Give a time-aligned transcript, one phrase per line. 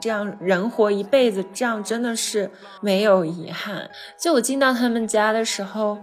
[0.00, 2.50] 这样人活一辈子，这样真的是
[2.80, 3.90] 没有遗憾。
[4.18, 5.98] 就我进到他们家的时候，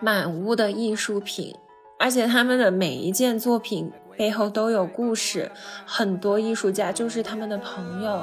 [0.00, 1.54] 满屋的艺术品，
[1.98, 5.50] 而且他们的每一件作品背后都有故事，
[5.86, 8.22] 很多艺术家就是他们的朋友。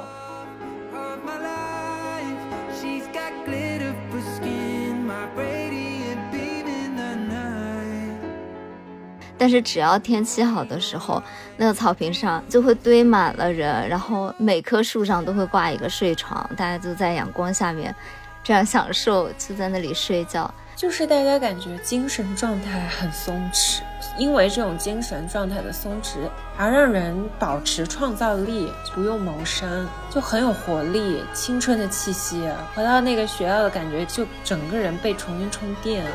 [9.46, 11.22] 但是只要天气好的时候，
[11.56, 17.94] 那个草坪上就会堆满了人，然后每棵树上都会挂一个睡床，大家就在阳光下面，
[18.42, 23.82] 这样享受就在那里睡觉，就是大家感觉精神状态很松弛，
[24.18, 26.16] 因为这种精神状态的松弛，
[26.58, 32.42] 而让人保持创造力，不用谋生，就很有活力，青春的气息。
[32.74, 36.10] 回到那个学校的感觉，就整个人被重新充电了。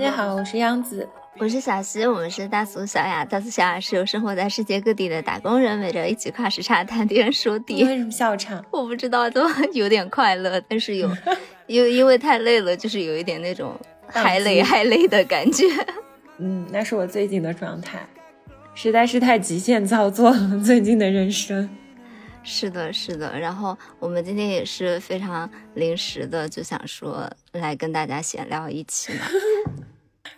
[0.00, 1.06] 家好，我是央子，
[1.38, 3.22] 我是小溪，我们是大俗小雅。
[3.22, 7.84] 大俗小雅是由生活在世界各地的打工人围着一起跨时差谈天说地。
[7.84, 8.64] 为什么笑场？
[8.70, 11.10] 我不知道，都有点快乐， 但是有，
[11.68, 15.66] 因为因为太累了，就是有一点那种还累还累的感觉。
[16.38, 17.98] 嗯，那是我最近的状态，
[18.74, 21.68] 实在是太极限操作了， 最近的人生。
[22.42, 23.38] 是的，是的。
[23.38, 29.26] 然后我们今天也是非常临时的，就想说来跟大家闲聊一期嘛。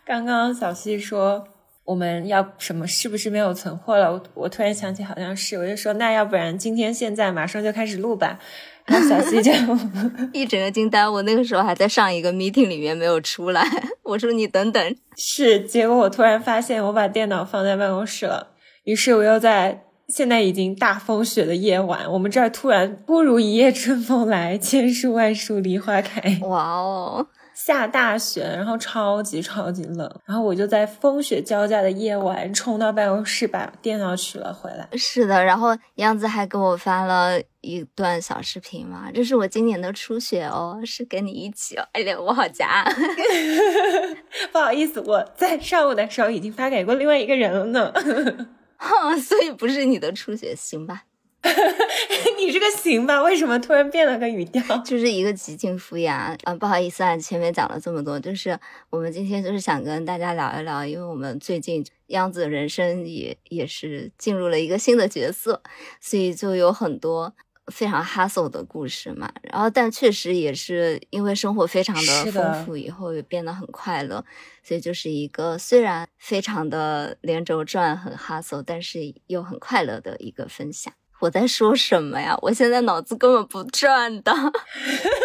[0.05, 1.45] 刚刚小溪说
[1.85, 4.13] 我们要什么，是不是没有存货了？
[4.13, 8.39] 我我突然想起好像是，我就说那要不然今天现在马上就开始录吧。
[8.85, 9.53] 然后小溪就
[10.33, 13.65] 一整个惊呆，我那个时候还在上一个 meeting 里面没有出来。
[14.03, 15.61] 我说你等等，是。
[15.61, 18.49] 结果我突然发现我把电脑放在办公室了，
[18.85, 19.85] 于是我又在。
[20.09, 26.39] 现在已经大风雪的夜晚，我们这儿突然不如一夜春风来，千树万树梨花开。
[26.43, 27.27] 哇哦，
[27.65, 34.89] 下大雪，然后超级超级冷，然后我就在风雪交加的夜晚冲到办公室把电脑取了回来。
[34.99, 41.87] 是的，然后杨子还给我发了一段小视频嘛，这是我今年的初雪哦，是跟你一起哦。
[41.93, 42.85] 哎呀，我好夹，
[44.51, 47.93] 不好意思，我在上午的时候已经发给过另外一个人了呢。
[49.25, 51.05] 所以不是你的初雪，行吧？
[52.39, 53.23] 你这个行吧？
[53.23, 54.63] 为什么突然变了个语调？
[54.85, 56.55] 就是一个极尽敷衍啊！
[56.59, 58.59] 不好意思啊，前面讲了这么多，就是
[58.91, 65.63] 我们今天就是想跟大家聊一聊，因为我们最近央子人生也也是进入了一个新的角色，
[66.01, 67.35] 所以就有很多。
[67.69, 74.23] 非常 hustle 的故事嘛，然后但确实也是因为生活非常的丰富，以后也变得很快乐，
[74.65, 80.93] 所以就是一个虽然非常的连轴转很 hustle，但是又很快乐的一个分享。
[81.23, 82.37] 我在说什么呀？
[82.43, 84.33] 我现在脑子根本不转的。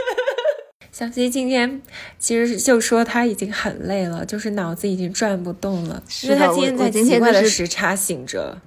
[0.93, 1.81] 小溪今天
[2.19, 8.59] 其实就说他已经很累了，就是脑子已经转不动了，因为他今天在奇怪的时差醒着。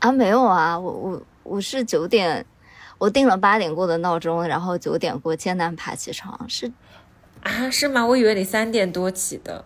[0.00, 2.44] 啊，没有啊，我我我是九点。
[2.98, 6.70] 我定了八点过的闹钟，然后九点过艰难爬起床，是
[7.42, 8.06] 啊，是吗？
[8.06, 9.64] 我以为你三点多起的，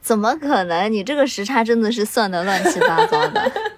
[0.00, 0.88] 怎么可能？
[0.88, 3.52] 你这个时差真的是算的乱七八糟的。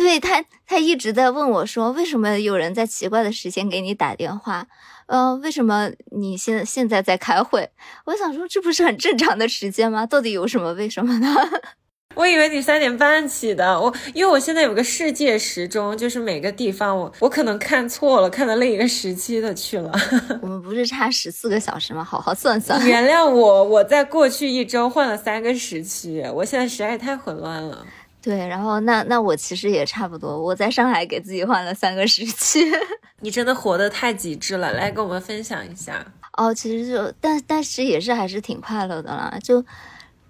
[0.00, 4.66] 对他，他一直在问我说，为什么有人在奇怪的时间给你打电话？
[5.08, 7.68] 呃，为什么你现现在在开会？
[8.06, 10.06] 我想说，这不是很正常的时间吗？
[10.06, 11.36] 到底有什么为什么呢？
[12.16, 19.92] 我以为你三点半起的，我因为我现在有个世界时钟，就是每个地方我我可能看错了，看到另一个时期的去了。
[20.40, 22.02] 我们不是差十四个小时吗？
[22.02, 22.84] 好好算算。
[22.88, 27.86] 原谅我，我在过去一周换了三个时区，我现在实在太混乱了。
[28.22, 32.60] 对，然后那那我其实也差不多，我在上海给自己换了三个时区。
[33.20, 36.04] 你真的活得太极致了，来跟我们分享一下。
[36.36, 39.64] 哦，其实就但但是也是还是挺快乐的啦，就。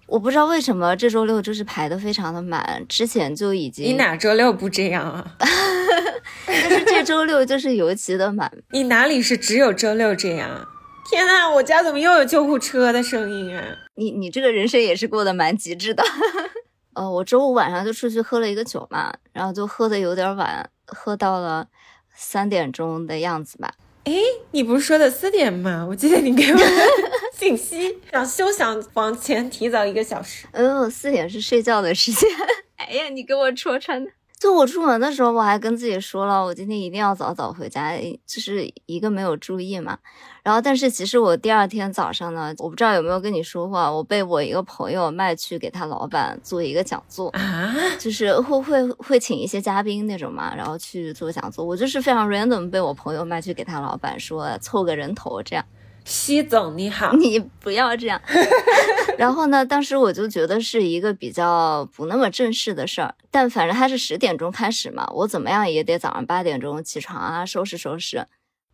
[0.07, 3.85] 我不知道为什么这周六就是排的非常的满，之前就已经。
[3.85, 5.25] 你哪周六不这样啊？
[6.45, 8.51] 但是这周六就是尤其的满。
[8.71, 10.67] 你哪里是只有周六这样？
[11.09, 13.63] 天呐，我家怎么又有救护车的声音啊？
[13.95, 16.03] 你你这个人生也是过得蛮极致的。
[16.93, 21.67] 呃，我周五晚上就出去喝了一个酒嘛，然后就喝的有点晚，喝到了
[22.13, 23.73] 三点钟的样子吧。
[24.03, 24.13] 哎，
[24.51, 25.85] 你不是说的四点吗？
[25.87, 26.59] 我记得你给我。
[27.33, 30.45] 信息想休想往前提早一个小时。
[30.51, 32.29] 嗯，四点是睡觉的时间。
[32.77, 34.11] 哎呀，你给我戳穿的。
[34.41, 37.95] 就我出门的时候，我还跟自己说了，我今天一定要早早回家，
[38.25, 39.99] 就是一个没有注意嘛。
[40.41, 51.63] 然后，但是其实我第二天早上呢，我不知道有没有跟你说过，我被我一个朋友卖去给他老板做一个讲座啊， 就是会会会请一些嘉宾那种嘛，然后去做讲座。
[51.63, 55.63] 我就是非常 random 被我朋友卖去给他老板，说凑个人头这样。
[56.05, 58.21] 西总你好，你不要这样。
[59.17, 68.25] 然后呢，当时我就觉得是一个比较不那么正式的事儿，但反正他是十点钟开始嘛，我怎么样也得早上八点钟起床啊，收拾收拾。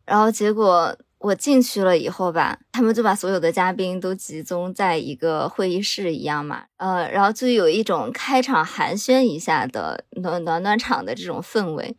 [0.06, 11.98] 然后结果我进去了以后吧，他们就把所有的嘉宾都集中在一个会议室一样嘛，呃，然后就有一种开场寒暄一下的暖暖暖场的这种氛围。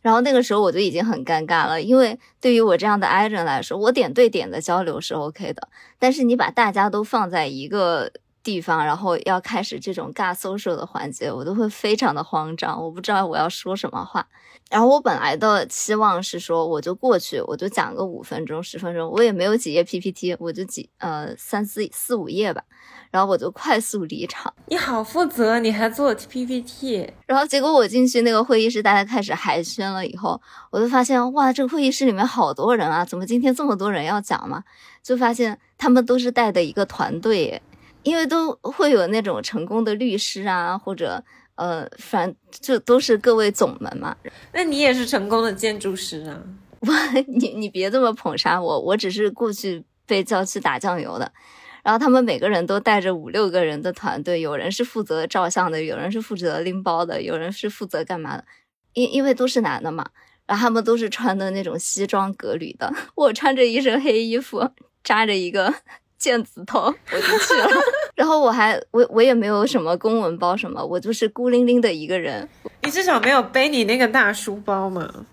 [0.00, 5.68] 然后那个时候我就已经很尴尬了，因为对于我这样的 I 人来说，我点对点的交流是 OK 的，
[5.98, 8.10] 但是你把大家都放在一个
[8.42, 14.26] 地方，然后要开始这种尬 social 的环节，我都会非常的慌张，我不知道我要说什么话。
[14.70, 22.62] 然后我本来的期望是说，我就过去，我就讲个五分钟、十分钟，我也没有几页 PPT，我就几呃三四四五页吧。
[23.10, 24.52] 然后我就快速离场。
[24.66, 27.12] 你好负责，你还做 PPT。
[27.26, 30.40] 然后结果我进去那个会议室，大家开始寒暄了以后，
[30.70, 34.62] 我就发现哇，这个会议室里面好多人啊，怎么今天这么多人要讲嘛？
[35.02, 37.60] 就发现他们都是带的一个团队，
[38.02, 41.24] 因为都会有那种成功的律师啊，或者
[41.56, 44.16] 呃，反就都是各位总们嘛。
[44.52, 46.38] 那你也是成功的建筑师啊？
[46.80, 46.88] 我
[47.26, 51.30] 你你别这么捧杀我，我只是过去被叫去打酱油的。
[51.82, 58.44] 然后他们每个人都带着五六个人的团队，有人是负责照相的，有人是负责拎包的，有人是负责干嘛的？
[58.94, 60.04] 因因为都是男的嘛，
[60.46, 64.68] 然后他们都是穿的那种西装革履的，我穿着一身黑衣服，
[65.04, 65.72] 扎着一个
[66.20, 66.80] 毽子头，
[67.12, 67.68] 我就去了。
[68.14, 72.46] 然后我还我我也没有什么公文包什么，我就是孤零零的一个人。
[72.82, 75.26] 你至少没有背你那个大书包嘛？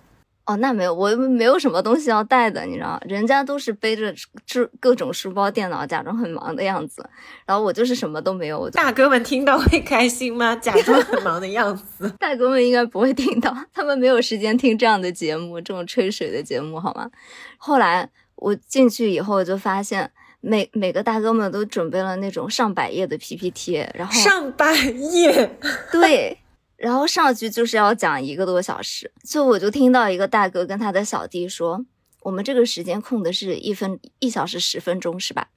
[0.47, 4.13] 哦，那没有，我没有什么东西要带的，你知道，人家都是背着
[4.45, 7.07] 这各种书包、电脑，假装很忙的样子，
[7.45, 8.69] 然后我就是什么都没有。
[8.69, 10.55] 大哥们听到会开心吗？
[10.55, 17.11] 假装很忙的样子， 大哥们应该不会听到，他们没有时间听这样的节目，这种吹水的节目，好吗？
[17.57, 20.09] 后来我进去以后就发现，
[20.39, 25.57] 每每个大哥们都准备了那种上百页的 PPT，然后上百页，
[25.91, 26.37] 对。
[26.77, 31.83] 然后上去就是要讲一个多小时，就我就听到一个大哥跟他的小弟说
[32.21, 35.47] ：“我们这个时间空的是一分一小时十分钟，是吧？”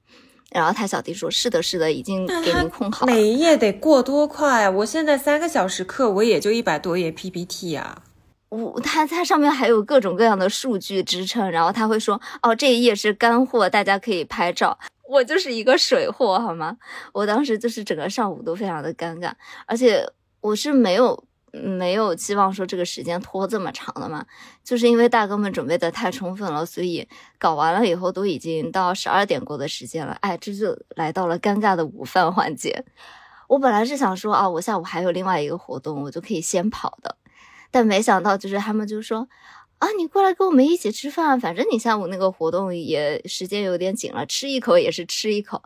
[0.49, 4.67] 然后他小弟说：“是的，是的，已经给您空好。”每一页得过多快？
[4.67, 8.01] 我现在三个小时课，我也就一百多页 PPT 啊。
[8.49, 16.77] 我他他上面还有各种各样的数据支撑，然后他会说：“哦，这一页是干货，大家可以拍照。”我就是一个水货，好吗？
[17.13, 19.31] 我当时就是整个上午都非常的尴尬，
[19.67, 20.03] 而且。
[20.41, 24.25] 我是没有没有期望说这个时间拖这么长的嘛，
[24.63, 27.07] 就是因为大哥们准备的太充分了，所以
[27.37, 30.17] 搞完了以后都已经到十二点过的时间了。
[30.21, 32.85] 哎，这就来到了尴尬的午饭环节。
[33.47, 37.17] 我本来是想说啊，我下午还有另外一个活动，我就可以先跑的，
[37.69, 39.27] 但没想到就是他们就说
[39.79, 45.63] 啊，你过来跟我们一起吃饭，反正你下午那个活动也时间有点紧了，吃一口也是吃一口。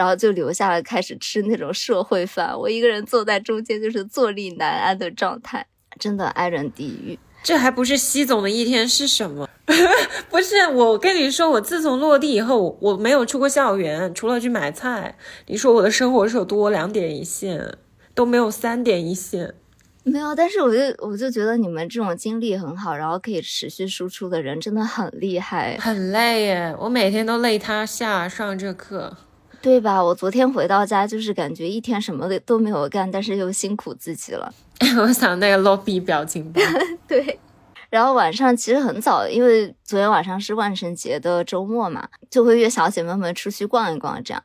[0.00, 2.58] 然后就留下了，开始吃那种社会饭。
[2.58, 5.66] 我一个人坐在中间，就是坐立难安的状态，
[5.98, 7.18] 真的爱人地狱。
[7.42, 9.46] 这还不是西总的一天是什么？
[10.30, 15.18] 不是我跟你说，我自从落地以后，我没有出过校园，除了去买菜。
[15.48, 17.74] 你说我的生活是有多两点一线，
[18.14, 19.52] 都没有三点一线。
[20.02, 25.76] 没有，但是我就我就觉得你们这种经历很好，然后可以持续输出的人真的很厉害。
[25.78, 29.14] 很累耶，我每天都累塌下上这课。
[29.62, 30.02] 对吧？
[30.02, 34.52] 我昨天回到家，就是感觉一天什么的都没有干，但是又辛苦自己了。
[34.98, 36.60] 我想那个 lobby 表情包。
[37.06, 37.38] 对，
[37.90, 44.22] 然后晚上其实很早，因为昨天晚上是万圣节的周末嘛，就会约小姐妹们出去逛一逛。
[44.24, 44.42] 这样，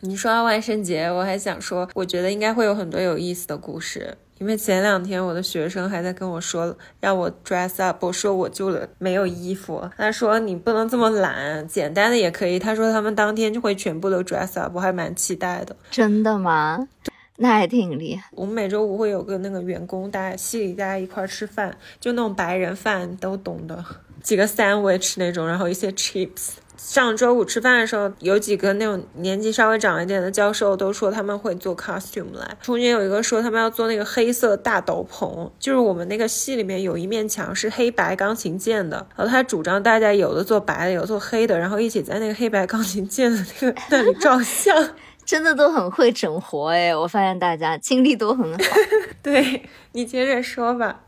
[0.00, 4.18] 你说到万圣节，我还想说，我觉得应该会有很多有意思的故事。
[4.38, 9.88] 因为前两天我的学生还在跟我说让我 dress up，我说我就没有衣服。
[9.96, 12.58] 他说你不能这么懒，简单的也可以。
[12.58, 15.74] 他说他们当天就会全部都 dress up，我还蛮期待的。
[15.90, 16.88] 真的吗？
[17.36, 18.28] 那还挺厉害。
[18.32, 23.84] 我们每周五会有个那个员工，大家系里大家一块吃饭，就那种白人饭都懂的，
[24.22, 26.54] 几个 sandwich 那种，然后一些 chips。
[26.78, 32.56] 上周五吃饭的时候，有几个那种年纪稍微长一点的教授都说他们会做 costume 来。
[32.62, 44.90] 中间有一个说他们要做那个黑色大斗篷，就是我们那个系里面有一面墙是黑白钢琴键的，然后他主张大家有的做白的，有做黑的，然后一起在那个黑白钢琴键的那个 那里照相，
[45.26, 46.94] 真的都很会整活哎！
[46.94, 48.58] 我发现大家精力都很好。
[49.20, 51.00] 对你接着说吧。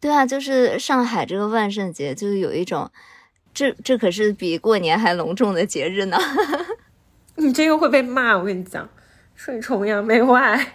[0.00, 2.88] 对啊，就是上海这个万圣节就是有一种。
[3.58, 6.16] 这这可是比过年还隆重的节日呢，
[7.34, 8.38] 你这个会被骂。
[8.38, 8.88] 我跟你讲，
[9.34, 10.74] 说崇洋媚外，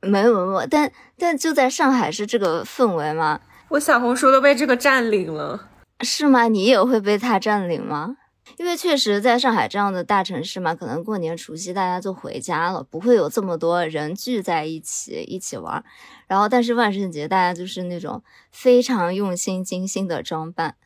[0.00, 3.38] 没有 没有，但但就在上海是这个氛围吗？
[3.68, 5.68] 我小红书都被这个占领了，
[6.00, 6.48] 是吗？
[6.48, 8.16] 你也会被他占领吗？
[8.56, 15.84] 因为确实在上海这样的大城市嘛，可能过年除夕大家就回家了，不会有这么多人聚在一起一起玩。
[16.26, 20.76] 然后，但是万圣节大家就是那种非常用心精心的装扮。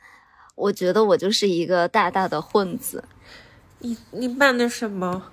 [0.57, 3.05] 我觉得我就是一个大大的混子。
[3.79, 5.31] 你你扮的什么？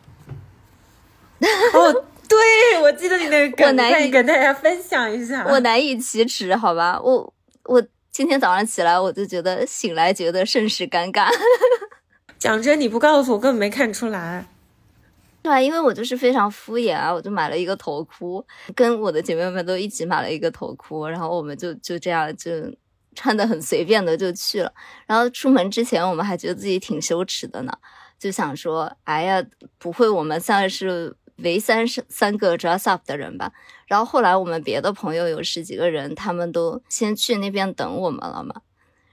[1.74, 5.46] 哦，对，我记得你那个，我难以跟大家分享一下。
[5.48, 7.00] 我难以启齿，好吧？
[7.02, 11.28] 我我今天早上起来，我就觉得醒来觉得甚是尴尬。
[12.38, 14.46] 讲真，你不告诉我，根本没看出来。
[15.42, 22.52] 对啊，因为我就是非常敷衍啊，我就买了一个头箍，跟我的姐妹们都一起买了一个头箍，然后我们就就这样就
[23.14, 24.72] 穿的很随便的就去了。
[25.08, 27.72] 然后出门之前，我们还觉得自己挺羞耻的呢，
[28.20, 29.44] 就想说，哎呀，
[29.78, 33.52] 不会我们算是唯三三个 dress up 的人吧？
[33.88, 38.62] 然后后来我们别的朋友有十几个人，他们都先去那边等我们了嘛，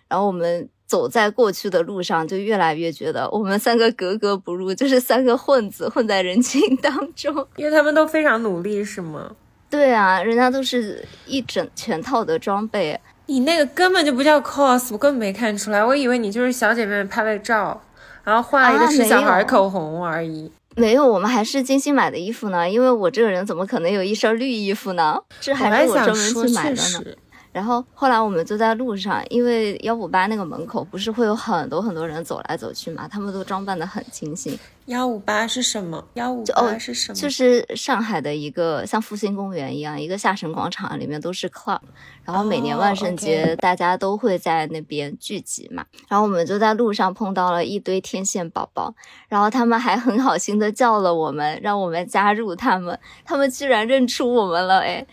[0.09, 0.69] 然后我们。
[0.91, 7.33] 走在过去的路上，就越来越觉得我们三个格格不入，就是三个混子混在人群当中。
[7.55, 9.37] 因为他们都非常努力，是吗？
[9.71, 17.81] 对啊，人家都是一整全套的装备，你那个根本就不叫 cos，我根本没看出来，我以为你就是小姐妹拍拍照，
[18.25, 20.51] 然后画一个是小孩口红而已。
[20.75, 22.69] 没有，我们还是精心买的衣服呢。
[22.69, 25.17] 因为我这个人怎么可能有一身绿衣服呢？
[25.41, 27.17] 这还是我专门去买的呢。
[27.53, 34.59] 然后后来我们就在路上，因为幺五八那个门口不是会有很多很多人走来走去嘛，他们都装扮的很精心。
[34.87, 36.05] 幺五八是什么？
[36.15, 37.15] 幺五八是什么？
[37.15, 41.81] 就是上海的一个像复兴公园一样，一个下沉广场里面都是 club，
[42.25, 45.85] 然后每年万圣节大家都会在那边聚集嘛。
[46.09, 48.95] 然后我们就在路上碰到了一堆天线宝宝，
[49.29, 55.07] 然后他们还很好心的叫了我们，让我们加入他们，他们居然认出我们了，哎，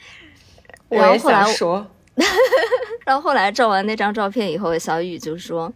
[0.90, 1.86] 我也想说。
[3.06, 5.72] 然后后来照完那张照片以后，小雨就说：“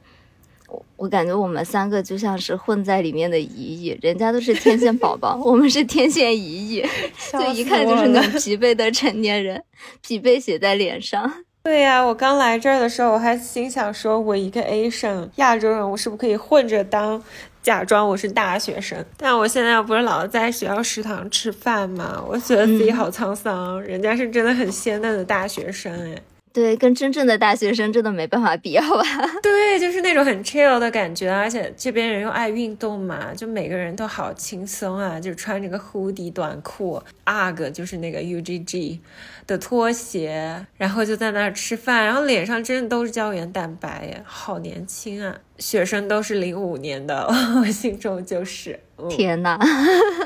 [0.67, 3.45] 我我感觉我们三个就像是混在里面的姨
[3.83, 6.85] 姨，人家都是天线宝宝， 我们是天线姨姨，
[7.31, 9.63] 就一看就是个疲惫的成年人，
[10.01, 11.31] 疲惫写在脸上。
[11.63, 17.23] ”对呀，我刚来这儿的时候，我还心想说：“我一个 Asian 亚洲人，我是不是可以混着当？”
[17.61, 23.79] 假装我是大学生，但我现在不是老在学校食堂吃饭嘛，我觉得自己好沧桑。
[23.83, 26.19] 人家是真的很鲜嫩的大学生，哎，
[26.53, 29.03] 对，跟真正的大学生真的没办法比，好吧？
[29.41, 38.99] 对，就是那种很 chill 的感觉，而且这边人又爱运动嘛，就每个人都好轻松啊，就穿着个 hoodie 短裤，UGG 就是那个 UGG。
[39.47, 45.35] 的拖鞋，然后就在那儿吃饭，然后脸上真的都是胶原蛋白耶，好年轻啊！
[45.57, 47.27] 学生都是零五年的，
[47.61, 48.79] 我心中就是
[49.09, 49.59] 天呐。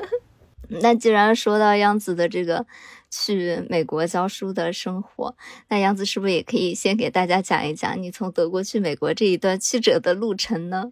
[0.82, 2.67] 那既然说到杨子的这个
[3.17, 5.36] 去美国教书的生活，
[5.69, 10.91] 那杨子是不是也可以先给大家讲一讲你从德国去美国这一段曲折的路程呢？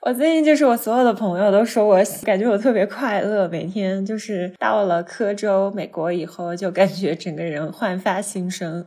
[0.00, 8.86] 我最近就是我所有的朋友都说我感觉我特别快乐，每天就是到了科州美国以后，就感觉整个人焕发新生。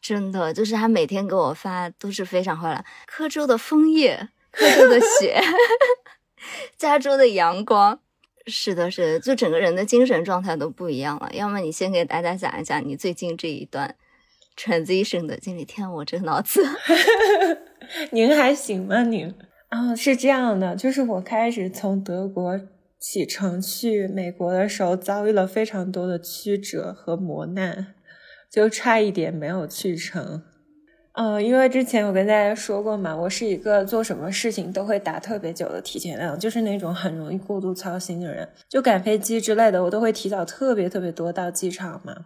[0.00, 2.84] 真的，就是他每天给我发都是非常快乐。
[3.06, 5.40] 科州的枫叶，科州的雪，
[6.78, 8.00] 加州的阳光，
[8.46, 11.30] 是的，是的，就整个人的精神状态都不一样了。
[11.32, 13.94] 要么你先给大家讲一讲你最近这一段
[14.56, 15.64] transition 的经历。
[15.64, 16.62] 天，我这脑子，
[18.12, 19.02] 您还行吗？
[19.02, 19.34] 您？
[19.68, 22.60] 啊，是这样的，就是我开始从德国
[22.98, 27.94] 启程去美国的时候，遭遇了非常多的曲折和磨难，
[28.50, 30.42] 就差一点没有去成。
[31.22, 38.48] 嗯，因为之前我跟大家说过嘛，我是一个做什么事情都会打特别久的提前量，就是那种很容易过度操心的人。
[38.70, 42.24] 就赶飞机之类的，我都会提早特别特别多到机场嘛。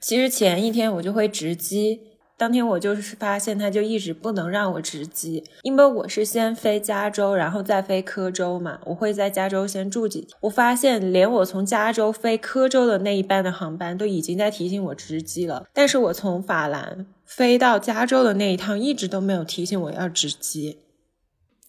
[0.00, 2.11] 其实前一天我就会值机。
[2.42, 8.80] 当天我就是发现，他就一直不能让我值机，因为我是先飞加州，然后再飞科州嘛。
[8.84, 10.30] 我会在加州先住几天。
[10.40, 20.80] 我发现，连我从加州飞科州的那一班的航班都已经在提醒我值机了，但是我从法兰飞到加州的那一趟一直都没有提醒我要值机。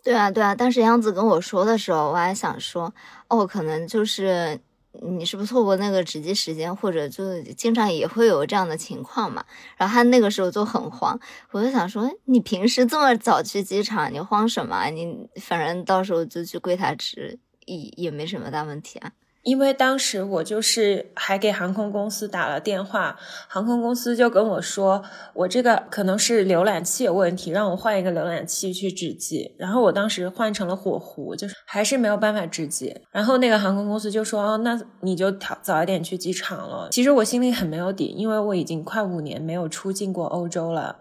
[0.04, 0.56] 对啊，对啊。
[0.56, 2.92] 当时杨子跟我说的时候，我还想说，
[3.28, 4.60] 哦，可能就是。
[5.02, 9.44] 你是不是错过那个值机时间，或者就经常也会有这样的情况嘛？
[9.76, 11.20] 然后他那个时候就很慌，
[11.52, 14.86] 我就想说，你平时这么早去机场，你慌什么？
[14.92, 19.12] 你反正到时候就去柜台值，也也没什么大问题啊。
[19.44, 29.54] 因为当时我就是还给航空公司打了电话，航空公司就跟我说，我这个可能是浏览器有问题，让我换一个浏览器去值机。
[29.58, 32.96] 然后我当时换成了火狐，就是还是没有办法值机。
[33.12, 36.88] 然后那个航空公司就说，哦，那你就早早一点去机场了。
[36.92, 40.96] 其实我心里很没有底，因为我已经快五年没有出境过欧洲了。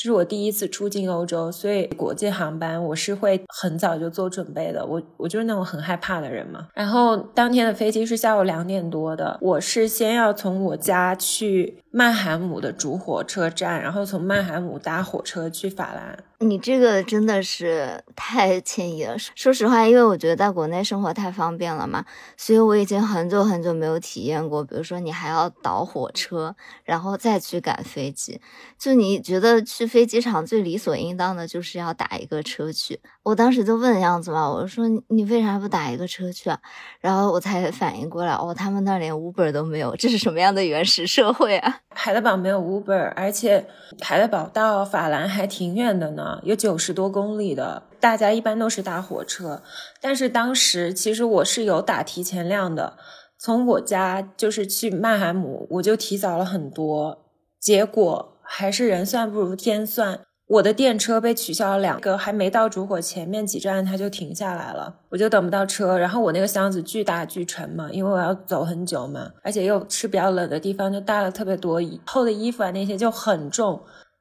[0.00, 4.82] 这是我第一次出境欧洲，所以国际航班我是会很早就做准备的。
[4.82, 6.68] 我我就是那种很害怕的人嘛。
[6.72, 16.18] 然后当天的飞机是下午两点多的，我是先要从我家去曼海姆的主火车站，然后从曼海姆搭火车去法兰。
[16.42, 19.14] 你这个真的是太惬意了。
[19.18, 22.02] 说实话，因为我觉得在国内生活太方便了嘛，
[22.34, 24.64] 所以我已经很久很久没有体验过。
[24.64, 28.40] 比如说，你还要倒火车，然后再去赶飞机。
[28.78, 32.98] 就你觉得去飞机场最理所应当的就是要打一个车去。
[33.22, 36.58] 我当时就问样子嘛，我说你为啥不打一个车去啊？
[37.00, 41.80] 然后我才反应过来，哦，他们那连 Uber 都没有，这是什么样的原始社会啊？
[41.90, 43.66] 海德堡没有 Uber，而且
[44.00, 46.29] 海德堡到法兰还挺远的呢。
[46.42, 49.62] 有九十多公里的，大家一般都是搭火车。
[50.00, 52.96] 但是当时其实我是有打提前量的，
[53.38, 57.26] 从我家就是去曼海姆，我就提早了很多。
[57.60, 65.98] 结果还是人算不如天算，我的电车被取消了两个，还没到主火前面几站它就停下来了，我就等不到车。
[65.98, 73.80] 然后我那个箱子巨大巨沉嘛，因为我要走很久嘛，而且又是比较冷的地方，就带了特别多厚的衣服啊，那些就很重。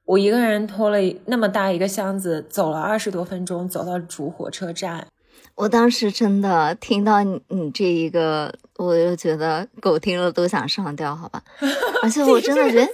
[0.09, 0.97] 我一个人拖了
[1.27, 5.05] 那么大一个箱子，走了二十多分钟，走到主火车站。
[5.53, 11.43] 我当时真的听到你你这一个，我就觉得狗听了都想上吊，好吧？
[12.01, 12.87] 而且我真的觉得，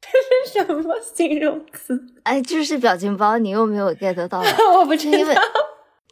[0.00, 0.08] 这
[0.46, 2.00] 是什么形容词？
[2.22, 4.40] 哎，就是表情包，你又没有 get 到？
[4.78, 5.42] 我不知道。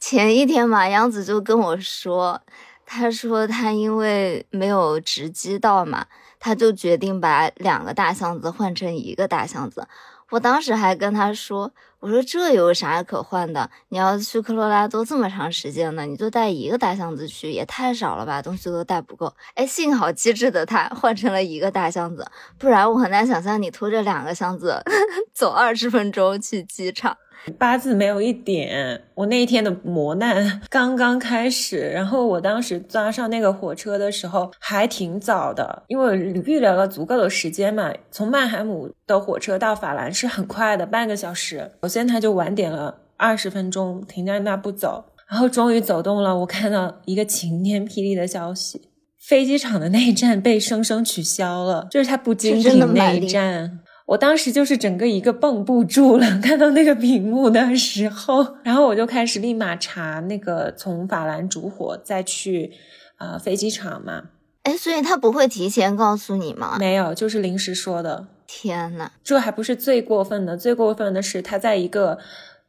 [0.00, 2.42] 前一天嘛，杨子就跟我说，
[2.85, 6.04] 他说他因为没有直机到嘛。
[6.44, 9.88] 他就决定把两个大箱子换成一个大箱子。
[10.28, 13.70] 我当时还跟他说：“我说这有啥可换的？
[13.88, 22.26] 你要去科罗拉多这么长时间呢，你就带一个大箱子去，也太少了吧，东西都带不够。”哎，幸好机智的他 换成了一个大箱子，
[22.59, 24.83] 不然我很难想象你拖着两个箱子
[25.33, 27.16] 走二十分钟去机场。
[27.59, 31.90] 八字没有一点，我那一天的磨难 刚刚开始。
[31.90, 37.92] 然后我当时抓上那个火车的时候还挺早的，因为我预留了足够的时间嘛。
[38.11, 41.70] 从曼海姆的火车到法兰是很快的，半个小时。
[41.83, 45.05] 首先他就晚点了二十分钟，停在那不走。
[45.29, 53.81] 然后终于走动了，我看到一个晴天霹雳的消息：飞机场的那一站被生生取消了，就是它不经停那一站。
[54.07, 62.73] 我当时就是整个一个绷不住了，看到那个屏幕的时候，然后我就开始立马查那个从法兰烛火再去，
[63.19, 64.25] 呃，飞机场嘛。
[64.64, 66.77] 哎，所以他不会提前告诉你吗？
[66.79, 68.29] 没有，就是临时说的。
[68.47, 72.19] 天呐，这还不是最过分的，最过分的是他在一个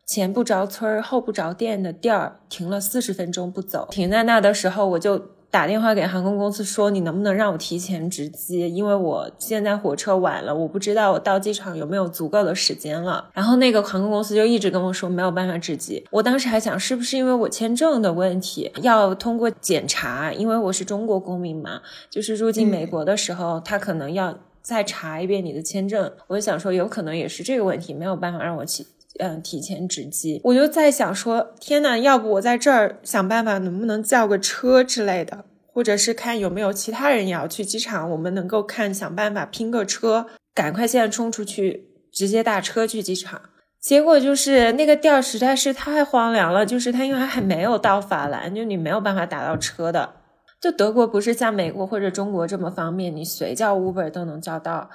[0.06, 5.35] 前不着村后不着店的地儿停了四十分钟不走，停在那的时候我就。
[5.50, 8.68] 打电话给航空公司说，你能不能让我提前值机？
[8.74, 13.30] 因为我现在火车晚了，我不知道我到机场有没有足够的时间了。
[13.34, 16.06] 然后那个航空公司就一直跟我说没有办法值机。
[16.12, 20.34] 我当时还想，是不是因为我签证的问题要通过检查？
[20.34, 26.12] 因为我是中国公民嘛，就是入境美国的时候，他可能要再查一遍你的签证。
[26.28, 28.86] 我就想说，有可能也是这个问题，没有办法让我提
[29.20, 30.42] 嗯提前值机。
[30.44, 35.46] 我就在想说，天呐，要不我在这儿想办法，能不能叫个车之类的？
[35.68, 43.42] 或者是看有没有其他人也要去机场，我们能够看想办法拼个车，赶快现在冲出去，直接打车去机场。
[43.82, 50.14] 结果就是那个店实在是太荒凉了，就是他因为还没有到法兰，就你没有办法打到车的。
[50.62, 54.90] 就德国不是像美国或者中国这么方便，你随叫 Uber 都能叫到。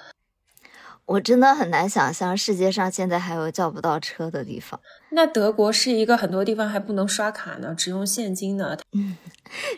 [1.10, 4.78] 我真的很难想象世界上现在还有叫不到车的地方。
[5.10, 8.78] 那德国是一个很多地方还不能刷卡呢，只用现金呢。
[8.92, 9.16] 嗯，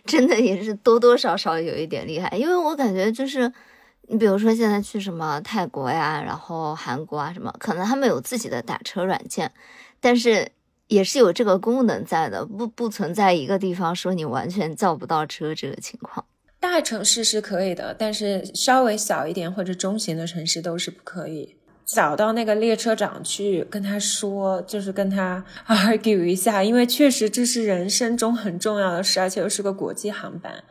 [0.04, 3.50] 真的也是多多少少有一点厉害，因为我感觉就是，
[4.08, 9.50] 你比如说现在去什么泰国呀，然后韩国啊什么，可能他们有自己的打车软件，
[10.00, 10.52] 但是
[10.88, 16.26] 也是有这个功能在的，不不存在一个地方说你完全叫不到车这个情况。
[16.62, 21.56] 大城市是可以的，但是稍微小一点或者中型的城市都是不可以。
[21.84, 30.62] 找到那个列车长去跟他说，就是跟他 argue 一下，因为确实这是人生中很重要的事，而且又是个国际航班。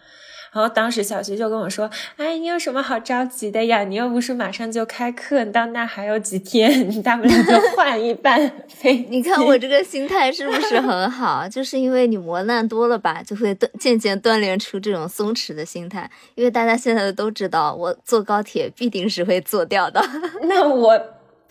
[0.51, 3.83] 然后当时小徐就跟我说：“哎，你有什么好着急的呀？
[3.83, 11.47] 你又不是马上就开课，你到那还有几天，你大不了就 换一班飞。”你看我这个心态是不是很好？
[11.49, 16.09] 就是因为你磨难多了吧，就会锻渐渐锻炼出这种松弛的心态。
[16.35, 20.03] 因为大家现在都知道，我坐高铁必定是会坐掉的。
[20.43, 21.01] 那我。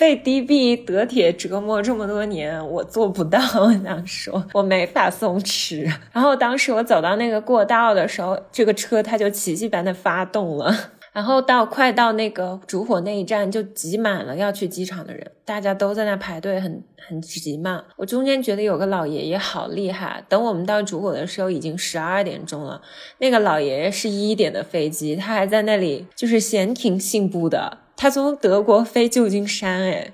[0.00, 3.38] 被 DB 德铁折磨这么多年，我做不到。
[3.60, 5.84] 我想说，我没法松弛。
[6.10, 10.74] 然后当时我走到那个过道的时候，这个车它就奇迹般的发动了。
[11.12, 17.82] 然后到快到那个烛火那一站就挤满了要去机场的人，大家都在那排队，很很急嘛。
[17.96, 22.80] 我中间觉得有个老爷爷好厉害，等我们到烛火的时候已经十二点钟了，
[23.18, 30.10] 那个老爷爷是一点的飞机，他还在那里就是闲庭信步的，他从德国飞旧金山，哎，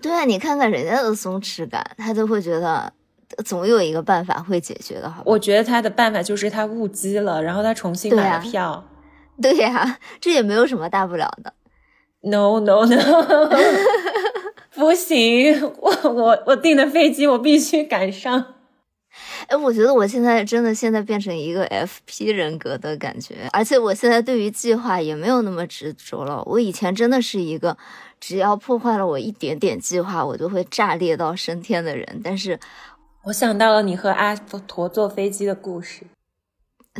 [0.00, 2.92] 对啊，你看看人家的松弛感，他都会觉得
[3.44, 5.20] 总有一个办法会解决的，好？
[5.26, 8.88] 我觉得他的办法就是他误机了，然后他重新买了票。
[9.42, 11.52] 对呀，这也没有什么大不了的。
[12.20, 13.50] No no no，
[14.76, 18.54] 不行，我我我订的飞机我必须赶上。
[19.48, 26.42] 哎，我觉得我现在真的现在变成一个 FP 人格的感觉，而且我现在对于计划也没有那么执着了。
[26.44, 27.76] 我以前真的是一个
[28.20, 32.20] 只要破坏了我一点点计划，我就会炸裂到升天的人。
[32.22, 32.60] 但是，
[33.24, 36.02] 我想到了你和阿陀坐飞机的故事。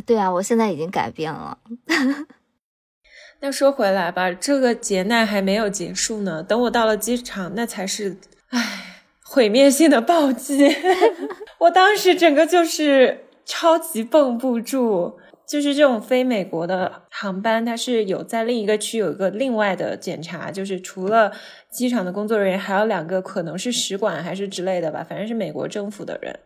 [0.07, 1.59] 对啊，我现在已经改变了。
[3.41, 6.41] 那说回来吧，这个劫难还没有结束呢。
[6.41, 8.17] 等我到了机场，那才是
[8.49, 8.88] 唉，
[9.29, 10.75] 毁灭性的暴击。
[11.59, 15.19] 我当时整个就是超级绷不住。
[15.47, 21.31] 就是这种飞美国的航班，它是有在另一个区有一个另外的检查，就是除了
[21.71, 26.37] 机场的工作人员，还有两个可能是使馆还是之类的吧，反正是美国政府的人，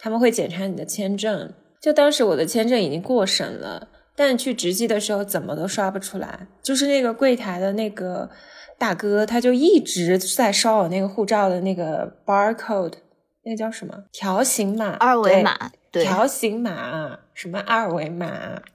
[0.00, 1.52] 他们会检查你的签证。
[1.80, 6.48] 就当时我的签证已经过审了，但去值机的时候怎么都刷不出来。
[6.60, 8.28] 就是那个柜台的那个
[8.78, 12.94] 大哥，他就一直在刷我那个护照的那个 barcode，
[13.42, 14.90] 那个叫什么条形码？
[14.92, 15.70] 二维码？
[15.90, 17.18] 对，条形码？
[17.34, 18.26] 什么二维码？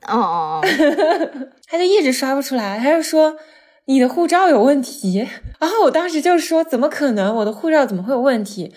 [0.06, 0.68] 哦哦哦，
[1.66, 3.36] 他就一直刷不出来，他就说
[3.86, 5.26] 你的护照有问题。
[5.58, 7.34] 然后我当时就说怎么可能？
[7.36, 8.74] 我的护照怎么会有问题？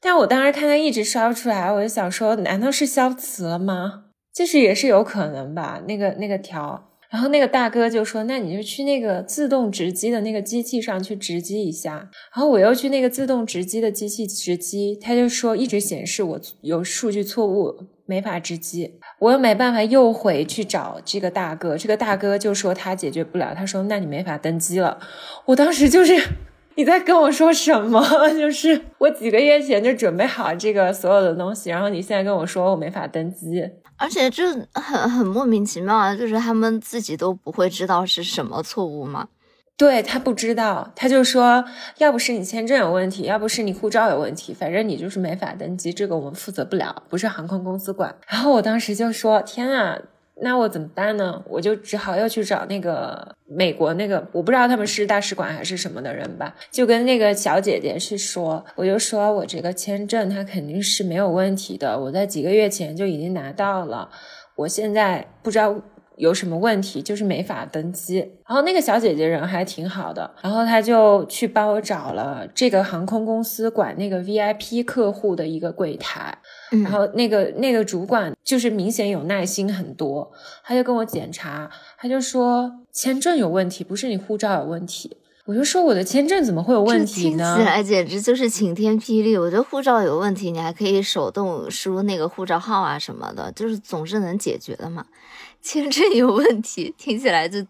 [0.00, 4.04] 但我当时看他一直刷不出来，我就想说，难道是消磁了吗？
[4.32, 5.82] 就是也是有可能吧。
[5.86, 11.92] 那个那个条，然后那个大哥就说，那你就去那个自动值机的那个机器上去值机一下。
[12.34, 18.98] 然后我又去那个自动值机的机器值机，他就说一直显示我有数据错误，没法值机。
[19.18, 24.98] 我又没办法又回去找这个大哥，这个大哥就说他解决不了，他说那你没法登机了。
[25.46, 26.14] 我当时就是。
[26.76, 28.00] 你在跟我说什么？
[28.30, 33.68] 就是我几个月前就准备好这个所有的东西，然后你现在跟我说我没法登机，
[34.00, 36.16] 而且就很很莫名其妙啊！
[36.16, 39.28] 就是他们自己都不会知道是什么错误吗？
[39.76, 41.64] 对他不知道，他就说
[41.98, 48.14] 要不是你签证有问题，要不是你护照有问题，反正你就是没法登机，这个我们负责不了，不是航空公司管。
[48.26, 49.98] 然后我当时就说天啊！
[50.42, 51.42] 那我怎么办呢？
[51.46, 64.10] 我就只好又去找那个美国那个，我不知道他们是大使馆还是什么的人吧，就跟那个小姐姐去说，我就说我这个签证它肯定是没有问题的，我在几个月前就已经拿到了，
[64.56, 65.74] 我现在不知道
[66.20, 68.18] 有什么问题，就是没法登机。
[68.46, 76.38] 然后那个小姐姐人还挺好的，然后她就去帮我找了这个航空公司管那个 VIP 客户的一个柜台。
[76.70, 80.30] 然后那个那个主管就是明显有耐心很多，
[80.62, 85.16] 他就跟我检查，他就说签证有问题，不是你护照有问题。
[85.46, 87.56] 我就说我的签证怎么会有问题呢？
[87.56, 89.36] 听起来简直就是晴天霹雳！
[89.36, 95.04] 我觉得护照有问题，你还可以手动输那个护照号啊什么的，就是总是能解决的嘛。
[95.62, 97.66] 签证有问题，听起来就。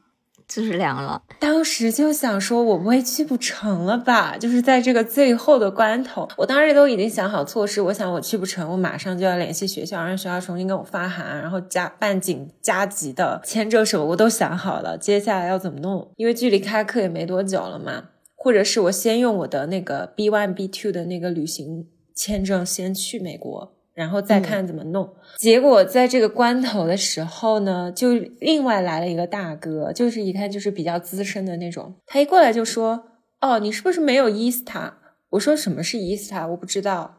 [0.53, 4.37] 就是凉了，当时就想说，我不会去不成了吧？
[4.37, 7.81] 就是在这个最后的关头，我当时都已经想好措施。
[7.81, 14.99] 我想我去不成，我马上就要联系学校，让学校重新给我发函，然后加办紧加急的签证什么，我都想好了。
[14.99, 16.11] 接下来要怎么弄？
[16.17, 23.73] 因为距离开课也没多久了嘛，或者是我先用我的那个 B one B two 的那个旅行签证先去美国。
[24.01, 25.07] 然后再看怎么弄。
[25.37, 31.95] 结果在这个关头的时候呢，就另外来了一个大哥，就是一看就是比较资深的那种。
[32.07, 33.05] 他一过来就说
[33.43, 34.97] ：“哦，你是不是没有伊斯塔
[35.33, 37.19] 我说：“什么是伊斯塔我不知道。”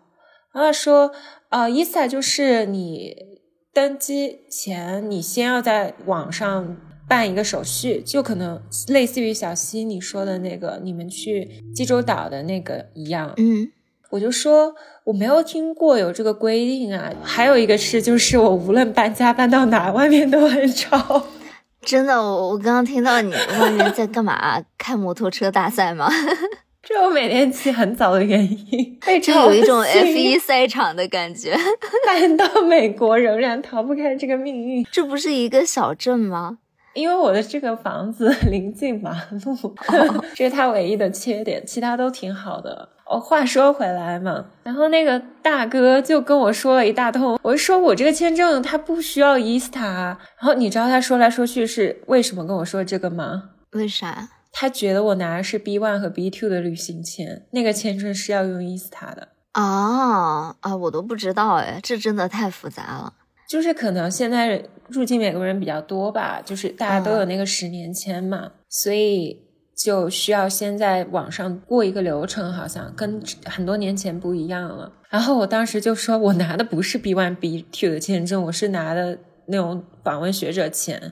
[0.53, 1.11] 然后说
[1.49, 3.15] ：“啊，ESTA 就是你
[3.71, 6.75] 登机前，你先要在网上
[7.07, 13.71] 办一个手续，就可能类似于小溪你说的那个，你们去济州岛的那个一样。”嗯。
[14.11, 21.25] 我就说我没有听过有这个规定啊，还有一个是，就是我无论搬家搬到哪，外面都很吵。
[21.81, 24.61] 真的，我我刚刚听到你外面在干嘛？
[24.77, 26.07] 开摩托车大赛吗？
[26.83, 31.55] 这我每天起很早的原因，就有一种 F 一赛场的感觉。
[32.05, 34.85] 搬到美国仍然逃不开这个命运。
[34.91, 36.57] 这不是一个小镇吗？
[36.93, 39.75] 因为我的这个房子 临近马路，
[40.35, 42.89] 这是它唯一的缺点，其他都挺好的。
[43.05, 53.49] 哦，话说回来嘛，然后那个大哥就跟我说了一大通，我就说我这个签证他不需要 ESTA，然后你知道他说来说去是为什么跟我说这个吗？
[53.71, 54.29] 为啥？
[54.53, 59.27] 他觉得我拿的是 B one 和 B two 的旅行签，那个签证是要用 ESTA 的。
[59.53, 63.13] 啊啊，我都不知道哎，这真的太复杂了。
[63.51, 69.37] 就是可能现在入境美国人比较多吧，就是大家都有那个十年签嘛，所以
[69.75, 74.93] 就需要先在网上过一个流程，好像跟很多年前不一样了。
[75.09, 81.11] 然后我当时就说，我拿的不是 B one B two 的签证，我是拿的那种访问学者签。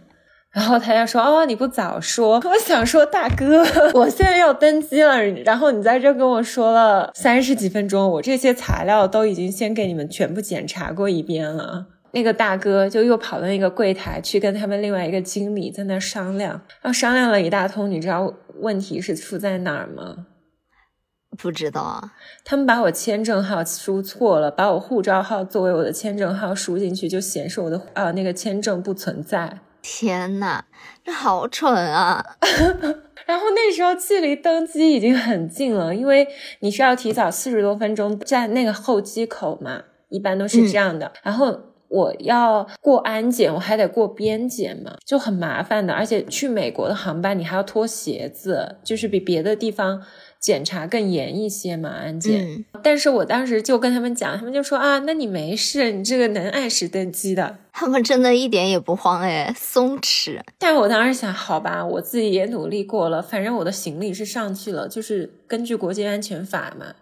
[0.52, 11.86] 然后他就说：“哦，你不早说！”我想说，大哥， 我现在要登机了，然后你在这跟我说了三十几分钟，我这些材料都已经先给你们全部检查过一遍了。
[12.12, 17.89] 那个大哥就又跑到那个柜台去跟他们另外一个经理在那商量，然后商量了一大通。
[17.89, 20.28] 你知道问题是出在哪儿吗？
[21.38, 22.13] 不知道啊。
[22.43, 29.60] 他们把我签证号输错了，把我护照号作为我的签证号输进去，就显示我的啊那个签证不存在。
[29.82, 30.63] 天呐，
[31.06, 32.26] 这好蠢啊！
[33.26, 36.28] 然后那时候距离登机已经很近了，因为
[36.60, 41.13] 你需要提早四十多分钟在那个候机口嘛，一般都是这样的。
[41.24, 41.58] 然后
[41.89, 45.93] 我要过安检，我还得过边检嘛，就很麻烦的。
[45.93, 50.02] 而且去美国的航班你还要脱鞋子，就是比别的地方。
[50.39, 52.63] 检查更严一些嘛，安检。
[52.82, 57.58] 但是我当时就跟他们讲，他们就说啊，那你没事，你这个能按时登机的。
[57.73, 60.39] 他们真的一点也不慌哎，松弛。
[60.58, 66.93] 但我当时想，好吧，我自己也努力过了，反正我的行李是上去了，就是根据国际安全法嘛，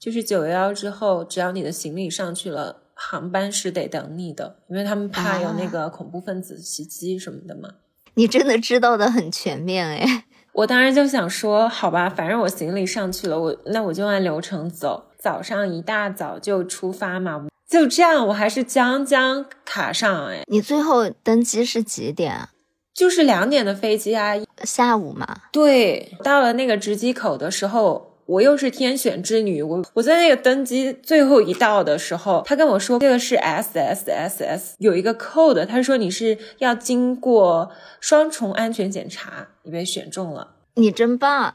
[0.00, 7.68] 就是九幺幺之后，只要你的行李上去了，航班是得等你的，因为他们怕有那个恐怖分子袭击什么的嘛。
[8.14, 10.24] 你真的知道的很全面哎。
[10.52, 20.42] 我当时就想说，好吧，反正我行李上去了，我那我就按流程走，早上一大早就出发嘛，就这样，我还是将将卡上哎。
[20.48, 22.48] 你最后登机是几点？
[22.92, 25.26] 就是两点的飞机啊，下午嘛。
[25.50, 39.48] 对，到了那个值机口的时候，我又是天选之女，我我在那个登机最后一道的时候，他跟我说这个是 S S S S，有一个 code，他说你是要经过双重安全检查。
[39.64, 41.54] 你被选中了，你真棒，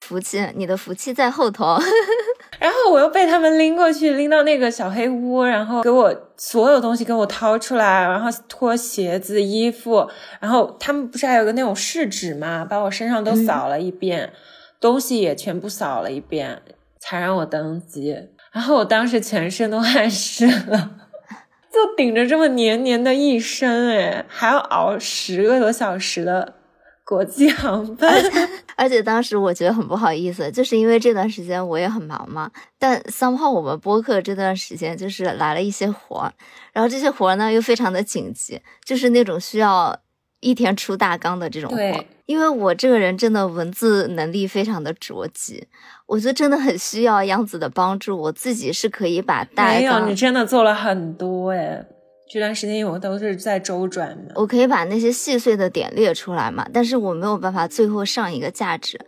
[0.00, 1.78] 福气，你的福气在后头。
[2.58, 10.06] 然后我又被他们拎过去，拎到那个小黑屋，然后给我所有东西给我掏出来，然后脱鞋子、衣服，
[10.40, 12.66] 然后他们不是还有个那种试纸吗？
[12.68, 14.30] 把我身上都扫了一遍，
[14.82, 16.60] 东西也全部扫了一遍，
[16.98, 18.14] 才让我登机。
[18.52, 20.98] 然后我当时全身都汗湿了。
[21.72, 26.56] 就顶着这么黏黏的一身，哎，还要熬十个多小时的
[27.02, 28.12] 国际航班，
[28.76, 32.50] 而且当时我觉得很不好意思，就是因为这段时间我也很忙嘛。
[32.78, 36.30] 但三炮我们播客这段时间就是来了一些活，
[36.74, 39.98] 然后这些活呢又非常的紧急，就是那种需要。
[40.42, 45.66] 一天出大纲的这种活，因为我这个人真的文字能力非常的着急，
[46.06, 48.20] 我觉得真的很需要样子的帮助。
[48.20, 51.86] 我自己是可以把大纲，没有你真的做了很多哎，
[52.28, 54.34] 这段时间我都是在周转的。
[54.34, 59.00] 我可以把那些细碎的点列出来嘛，但是我没有办法最后上一个价值。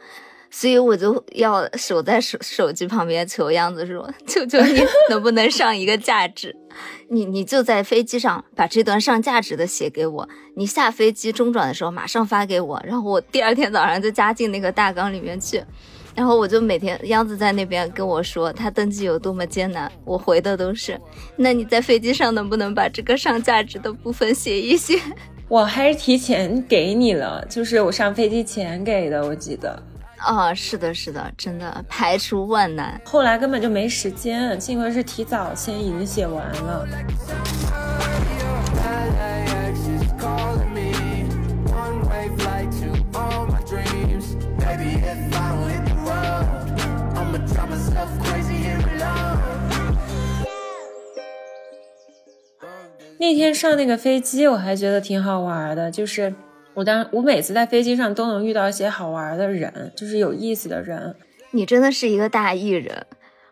[0.56, 6.54] 所以我就要守在手手机旁边求样子说：“求求你，能不能上一个价值？
[7.08, 15.60] 你你就在飞机上把这段上价值的写给我，你下飞机中转的时候马上发给我，然后我第二天早上就加进那个大纲里面去。
[16.14, 20.96] 然后我就每天样子在那边跟我说他登记有多么艰难，我回的都是：
[21.34, 24.96] 那你在飞机上能不能把这个上价值的部分写一写？
[25.48, 29.82] 我还是提前给你了，就是我上飞机前给的，我记得。”
[30.24, 33.00] 啊，是的，是的，真的排除万难。
[33.04, 36.86] 后来根本就没时间，幸亏是提早先已经写完了。
[53.18, 56.34] 那天上那个飞机，我还觉得挺好玩的，就是。
[56.74, 61.14] 我当我每次在飞机上都能遇到一些好玩的人，就是有意思的人。
[61.52, 63.06] 你真的是一个大艺人，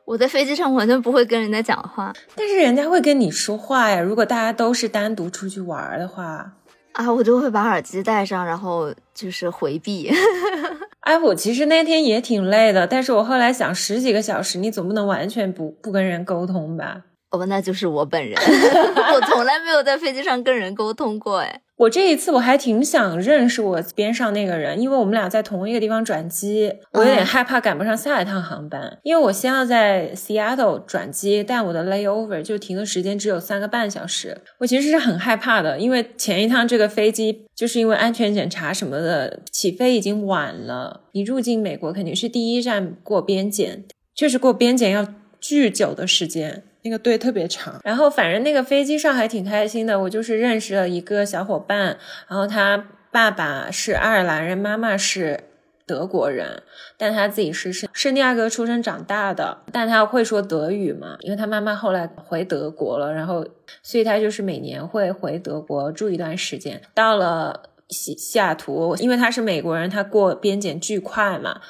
[0.04, 4.00] 我在飞机上完全不会跟人家讲话，但是人家会跟你说话呀。
[4.00, 6.52] 如果大家都是单独出去玩的话，
[6.94, 10.12] 啊，我就会把耳机戴上，然后就是回避。
[11.02, 17.02] 哎，我其实那天也挺累的，但是我后来想，十几个小时，你总不能完全不不跟人沟通吧？
[17.30, 18.36] 哦，那就是我本人，
[19.14, 21.62] 我从来没有在飞机上跟人沟通过，哎。
[21.82, 43.82] 我这一次我还挺想认识我边上那个人，因为我们俩在同一个地方转机，我有点害怕赶不上下一趟航班，因为我先要在 Seattle 转机，但我的 layover 就停的时间只有三个半小时，我其实是很害怕的，因为前一趟这个飞机就是因为安全检查什么的，起飞已经晚了，你入境美国肯定是第一站过边检，
[44.14, 45.08] 确实过边检要
[45.40, 46.62] 巨久的时间。
[46.82, 50.00] 那个队特别长，然后反正那个飞机上还挺开心的。
[50.00, 51.96] 我就是认识了一个小伙伴，
[52.28, 55.44] 然后他爸爸是爱尔兰人，妈妈是
[55.86, 56.62] 德国人，
[56.96, 63.46] 但他自己是圣圣地亚哥出生长大的，但他会说德语嘛，因为他妈妈后来回德国了，然后
[63.82, 66.82] 所以他就是每年会回德国住一段时间。
[66.94, 71.60] 到了西西雅图，因为他是美国人，他过边检巨快嘛。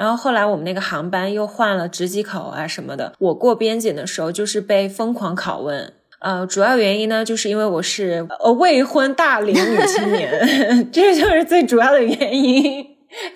[0.00, 10.30] 然后后来我们那个航班又换了值机口啊什么的，我过边检的时候就是被疯狂拷问，呃，主要原因呢就是因为我是呃未婚大龄女青年，
[10.90, 12.86] 这就是最主要的原因，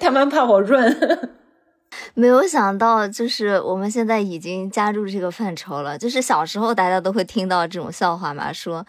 [0.00, 1.30] 他们怕我润。
[2.14, 8.86] 没有想到，就是我们现在已经加入这个范畴了，就是小时候大家都会听到这种笑话嘛，说。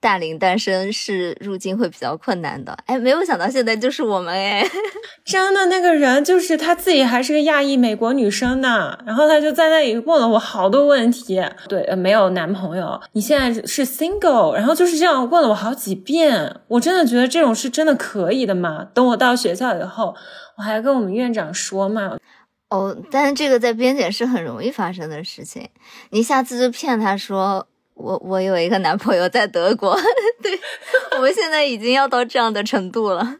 [0.00, 4.64] 大龄单身是入境会比较困难的，哎，没有想到现在就是我们哎，
[5.24, 18.86] 真的那个人就是他自己还是个亚裔美国女生呢，然后他就在那里问了我好多问题，对，呃，没有男朋友，你现在是 single，然后就是这样问了我好几遍，我真的觉得这种是真的可以的嘛？
[18.94, 20.16] 等我到学校以后，
[20.56, 22.16] 我还跟我们院长说嘛，
[22.70, 25.68] 哦，但是这个在边检是很容易发生的事情，
[26.08, 27.66] 你下次就骗他说。
[28.00, 29.94] 我我有一个男朋友在德国，
[30.42, 30.58] 对
[31.16, 33.36] 我们现在已经要到这样的程度了。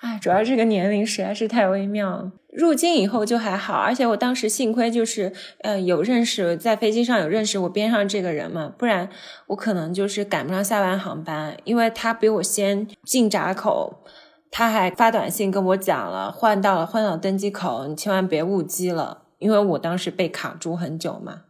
[0.00, 2.32] 哎，主要这个年龄实在是太微妙了。
[2.52, 9.08] 入境以后就还好，而且我当时幸亏就是，呃，有认识在飞机上有认识我边上这个人嘛，不然
[9.48, 14.04] 我可能就是赶不上下班航班，因为他比我先进闸口，
[14.52, 21.42] 他还发短信跟我讲了，换到了换到登机口，你千万别误机了，因为我当时被卡住很久嘛。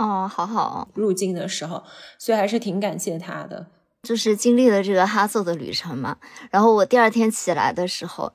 [0.00, 1.84] 哦，好好入境的时候，
[2.18, 3.66] 所以还是挺感谢他的。
[4.02, 6.16] 就是经历了这个哈索的旅程嘛，
[6.50, 8.32] 然后我第二天起来的时候，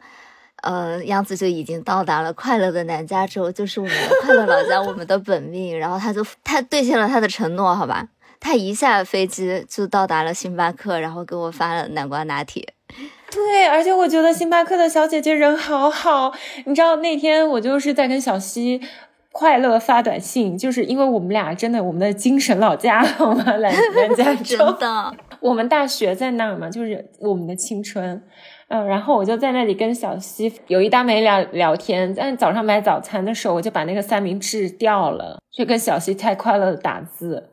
[0.62, 5.80] 呃，样子就已经到达了快乐的南加州，就是我们的快乐老家，我们的本命。
[5.80, 12.76] 然后他就他兑现了他的承诺，好吧，他一下飞机就到达了星巴克，然后给我发了南瓜拿铁。
[13.32, 16.32] 对，而且我觉得星巴克的小姐姐人好好，
[16.68, 18.82] 你知道那天我就是在跟小西。
[19.38, 23.44] 快乐发短信，就是因为我们俩真的，我们的精神老家， 好吗？
[23.58, 28.24] 来南加州，真的，我们大学在那儿嘛，就是我们的青春。
[28.70, 32.16] 嗯，然后我就在那里跟小西有一搭没聊聊天。
[32.16, 37.50] 但早上买早餐的时候，我就把那个三明治掉了，去跟小西太快乐的打字。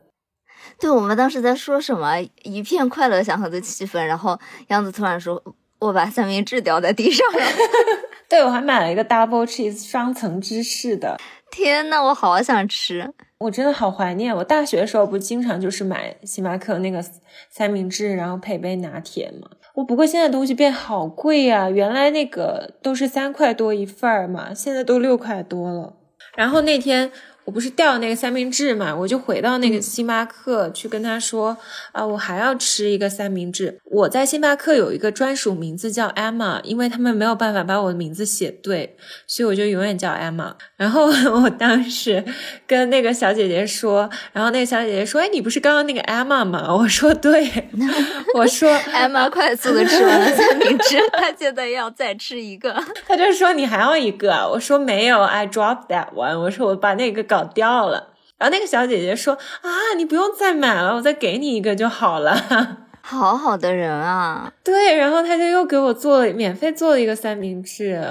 [0.79, 2.17] 对，我们当时在说什么？
[2.43, 4.01] 一片快乐祥和的气氛。
[4.01, 5.43] 然后杨子突然说
[5.79, 7.39] ：“我把三明治掉在地上了。
[8.33, 11.19] ”对，我还买了一个 double cheese 双层芝士的。
[11.51, 13.13] 天呐，我好想吃！
[13.37, 17.05] 我真的好怀念我大学的时候，不经常就是买星巴克那个
[17.51, 19.47] 三明治，然后配杯拿铁吗？
[19.75, 25.93] 我不过现在东西变好贵呀，原来那个都是三块多一份儿嘛，现在都六块多了。
[26.35, 27.11] 然后那天。
[27.45, 31.57] 我不是掉那个三明治嘛，我就回到那个星巴克去跟他说
[31.91, 33.79] 啊，我还要吃一个三明治。
[33.83, 38.95] 我在星巴克有一个专属名字叫 Emma，因为他们没有办法把我的名字写对，
[39.27, 40.53] 所以我就永远叫 Emma。
[40.77, 41.07] 然后
[41.43, 42.23] 我当时
[42.65, 46.73] 跟那个小姐姐说，然后那个小姐姐说，哎，你不是刚刚那个 Emma 吗？
[46.73, 47.51] 我说对，
[48.35, 52.81] 我说 Emma 快速的吃完了三明治，她现在要再吃一个。
[53.05, 56.39] 她就说你还要一个，我说没有，I dropped that one。
[56.39, 57.32] 我说我把那个。
[57.33, 62.37] 搞掉了，然后那个小姐姐说：“啊，你不用再买了，我再给你一个就好了。
[63.01, 68.01] ”好好的人啊， 对，然后他就又给我做了免费做了一个三明治，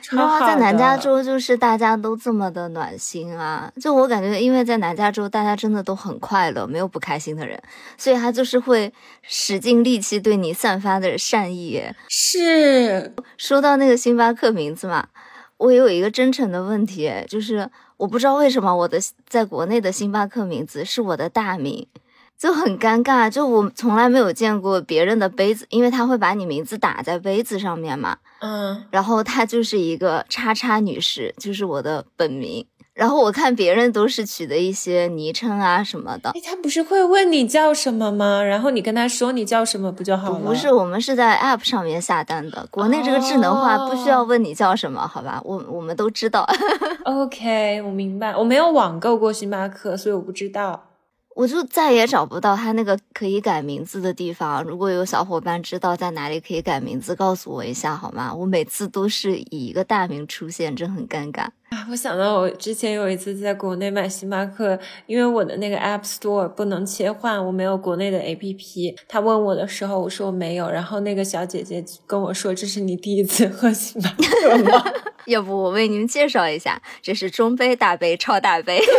[0.00, 0.46] 超好。
[0.46, 7.60] 在南加州就是大家都这么的暖心啊，就我感觉，因为在南加州大家真的都很快乐，没有不开心的人，
[7.98, 11.82] 所以他就是会使尽力气对你散发的善意。
[12.08, 15.08] 是说到那个星巴克名字嘛，
[15.58, 17.68] 我有一个真诚的问题，就是。
[17.98, 21.86] 我不知道为什么我的在国内的星巴克名字是我的大名，
[22.38, 23.28] 就很尴尬。
[23.28, 28.16] 就我从来没有见过别人的杯子，因为他会把你名字打在杯子上面嘛。
[28.40, 32.64] 嗯，然后他就是一个叉叉女士，就是我的本名。
[32.98, 38.42] 然后我看别人都是取的一些昵称啊什么的，他不是会问你叫什么吗？
[38.42, 40.40] 然后你跟他说你叫什么不就好了？
[40.40, 42.66] 不是，我们是在 App 上面下单的。
[42.72, 45.40] 国内这个智能化不需要问你叫什么，好吧？
[45.44, 46.44] 我我们都知道。
[47.06, 48.36] OK，我明白。
[48.36, 50.87] 我没有网购过星巴克，所以我不知道。
[51.38, 54.60] 我就再也找不到他那个可以改名字的地方。
[54.64, 58.34] 如果有小伙伴知道在哪里可以改名字，告诉我一下好吗？
[58.34, 61.42] 我每次都是以一个大名出现，真很尴尬。
[61.68, 64.76] 啊，我想到我之前有一次在国内买星巴克，
[65.06, 68.96] 因为我的那个 App Store 不能切换，我没有国内的 APP。
[69.06, 74.84] 他问我的时候，我说我没有，然后那个小姐姐跟我说：“这是你第一次喝星巴克吗？”
[75.26, 78.80] 要不我为您介绍一下，这是中杯、大杯、超大杯。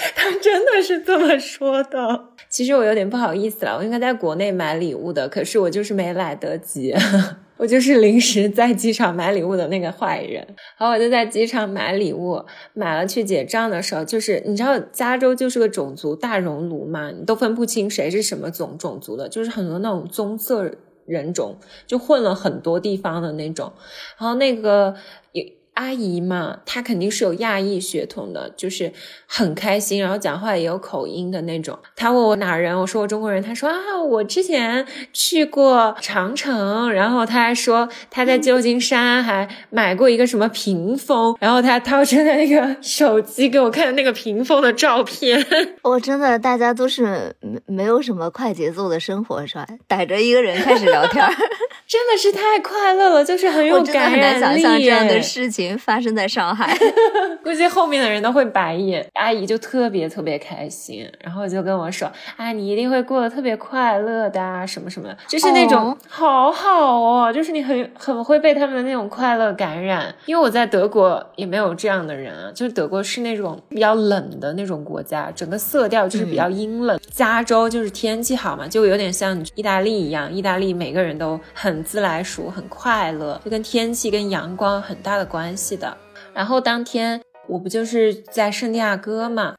[0.16, 2.26] 他真的是这么说的。
[2.48, 6.94] 其实我有点不好意思了，我应该在国内买礼物的，可是我就是没来得及，
[7.56, 10.44] 我就是临时在机场买礼物的那个坏人。
[10.78, 12.44] 然后我就在机场买礼物，
[12.74, 20.70] 买了去结账的时候，就是你知道加州就是个种族大熔炉嘛，你都分不清谁是什么种种族的，就是很多那种棕色
[21.06, 23.72] 人种，就混了很多地方的那种。
[24.18, 24.94] 然后那个
[25.32, 25.44] 有。
[25.80, 28.92] 阿姨嘛，她肯定是有亚裔血统的，就是
[29.26, 31.78] 很开心，然后讲话也有口音的那种。
[31.96, 33.42] 她问我哪人，我说我中国人。
[33.42, 33.74] 她说啊，
[34.06, 45.42] 我之前去过长城，然后她还说她在旧金山还买过一个什么屏风，然后她掏出了那个手机给我看那个屏风的照片。
[45.82, 49.66] 我真的，大家都是没没有什么快节奏的生活是吧？
[49.88, 51.26] 逮着一个人开始聊天，
[51.88, 54.60] 真的是太快乐了，就是很有感染力。
[54.60, 55.69] 想象这样的事情。
[55.78, 56.76] 发生在上海，
[57.42, 59.06] 估计后面的人都会白眼。
[59.14, 70.14] 阿姨就特别特别开心，然后就跟我说：“啊，你一定会过得特别快乐的，什么什么的。”就是那种好好哦，就是你很很会被他们的那种快乐感染。
[70.26, 76.98] 因为我在德国也没有这样的人啊，就是德国是那种比较冷的那种国家，整个色调就是比较阴冷。
[77.10, 85.59] 加州就是天气好嘛，就有点像意大利一样，意大利每个人都很自来熟，很快乐，就跟天气跟阳光很大的关系。
[85.60, 85.96] 系的，
[86.32, 89.54] 然后当天我不就是在圣地亚哥嘛。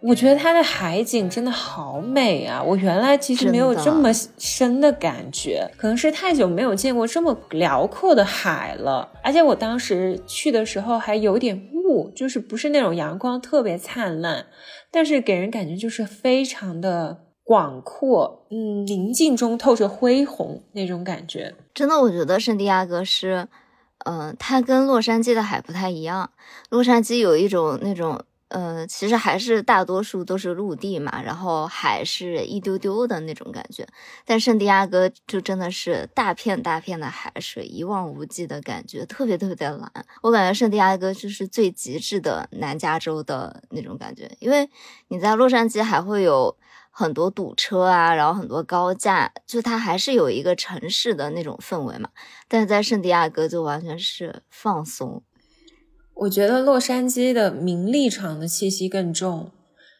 [0.00, 2.62] 我觉得它的海景真的好美啊！
[2.62, 9.10] 我原来其实没有这么深的感觉，可能是太久没有见过这么辽阔的海了。
[9.22, 14.46] 而且我当时去的时候还有点雾，就是不是那种阳光特别灿烂，
[14.90, 21.54] 但是给人感觉就是非常的广阔，嗯，宁静中透着恢宏那种感觉。
[21.72, 23.48] 真的，我觉得圣地亚哥是，
[24.04, 26.30] 嗯，它跟洛杉矶的海不太一样。
[26.68, 28.22] 洛杉矶有一种那种。
[28.54, 33.84] 呃，其实还是大多数都是陆地嘛，然后海是一丢丢的那种感觉。
[34.24, 39.90] 但圣地亚哥就真的是大片大片的海水，一望无际的感觉，特别特别的蓝。
[40.22, 44.70] 我感觉圣地亚哥就是最极致的南加州的那种感觉，因为
[45.08, 46.56] 你在洛杉矶还会有
[46.92, 52.08] 很多堵车啊，然后很多高架，就它还是有一个城市的那种氛围嘛。
[52.46, 55.24] 但是在圣地亚哥就完全是放松。
[56.14, 59.50] 我觉得洛杉矶的名利场的气息更重，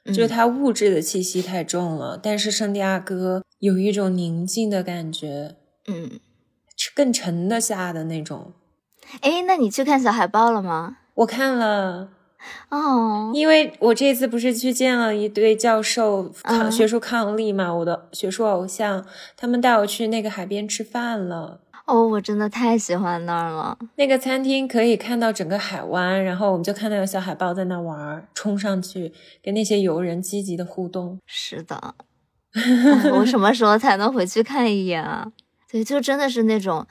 [0.06, 2.18] 就是它物质的气息太重了。
[2.22, 5.56] 但是圣地亚哥有一种宁静的感觉，
[5.88, 6.20] 嗯，
[6.94, 8.52] 更沉得下的那种。
[9.20, 10.98] 哎，那你去看小海豹了吗？
[11.14, 12.10] 我看了，
[12.70, 19.04] 哦，因为我这次不是去见了一对教授抗学术伉俪嘛，我的学术偶像，
[19.36, 21.60] 他们带我去那个海边吃饭了。
[21.87, 23.78] 哦，我真的太喜欢那儿了。
[23.97, 29.12] 那个餐厅可以看到整个海湾，然后我们就看到有小海豹在那玩，冲上去
[29.43, 31.20] 跟那些游人积极的互动。
[31.26, 31.95] 是的，
[33.12, 35.30] 我什么时候才能回去看一眼啊？
[35.70, 36.87] 对，就真的是那种，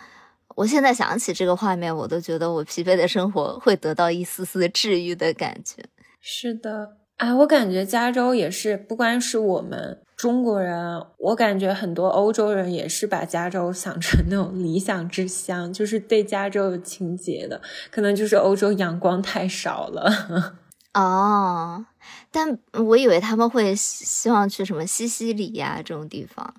[0.55, 5.83] 我现在想起这个画面，我都觉得我疲惫的生活会得到一丝丝治愈的感觉。
[6.21, 10.02] 是的，啊，我感觉加州也是，不光是我们。
[10.15, 17.61] 中国人，我感觉很多欧洲人也是把加州想成那种理想之乡，就是对加州有情结的。
[17.91, 20.55] 可能就是欧洲阳光太少了。
[20.93, 21.85] 哦，
[22.31, 26.53] 但我以为他们会希望去什么西西里呀这种地方，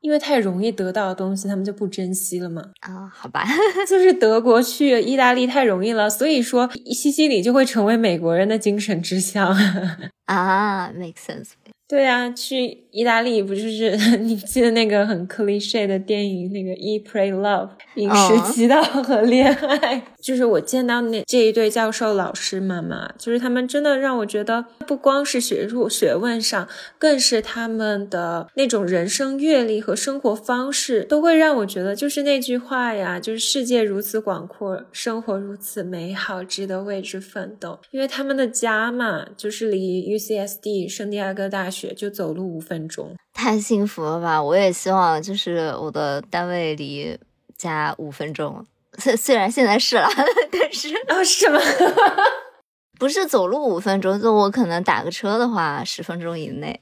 [0.00, 2.62] 因为太容易得到的东西，他们就不珍惜了嘛。
[2.80, 3.46] 啊，好吧，
[3.88, 9.56] 就是德国去意大利太容易了，所以说西西里就会成为美国人的精神之乡。
[10.26, 11.52] 啊，make sense。
[11.88, 20.02] 对啊，去意大利不就是 你记得那个很 cliche 的电影那个 Eat Pray Love 饮食祈祷和恋爱？
[20.20, 26.68] 就是我见到那这一对教授老师们嘛，就是他们真的让我觉得不光是学术学问上，
[26.98, 37.78] 更是他们的那种人生阅历和生活方式，都会让我觉得就是那句话呀，就是世界如此广阔，生活如此美好，值得为之奋斗。
[37.90, 41.77] 因为他们的家嘛，就是离 UCSD 圣地亚哥大学。
[41.78, 44.42] 学，就走路五分钟，太幸福了吧！
[44.42, 47.16] 我也希望就是我的单位离
[47.56, 48.66] 家五分钟，
[48.98, 50.08] 虽虽然现在是了，
[50.50, 51.60] 但是啊，是吗？
[52.98, 56.80] 不是走路五分钟，就我可能打个车的话，十分钟以内。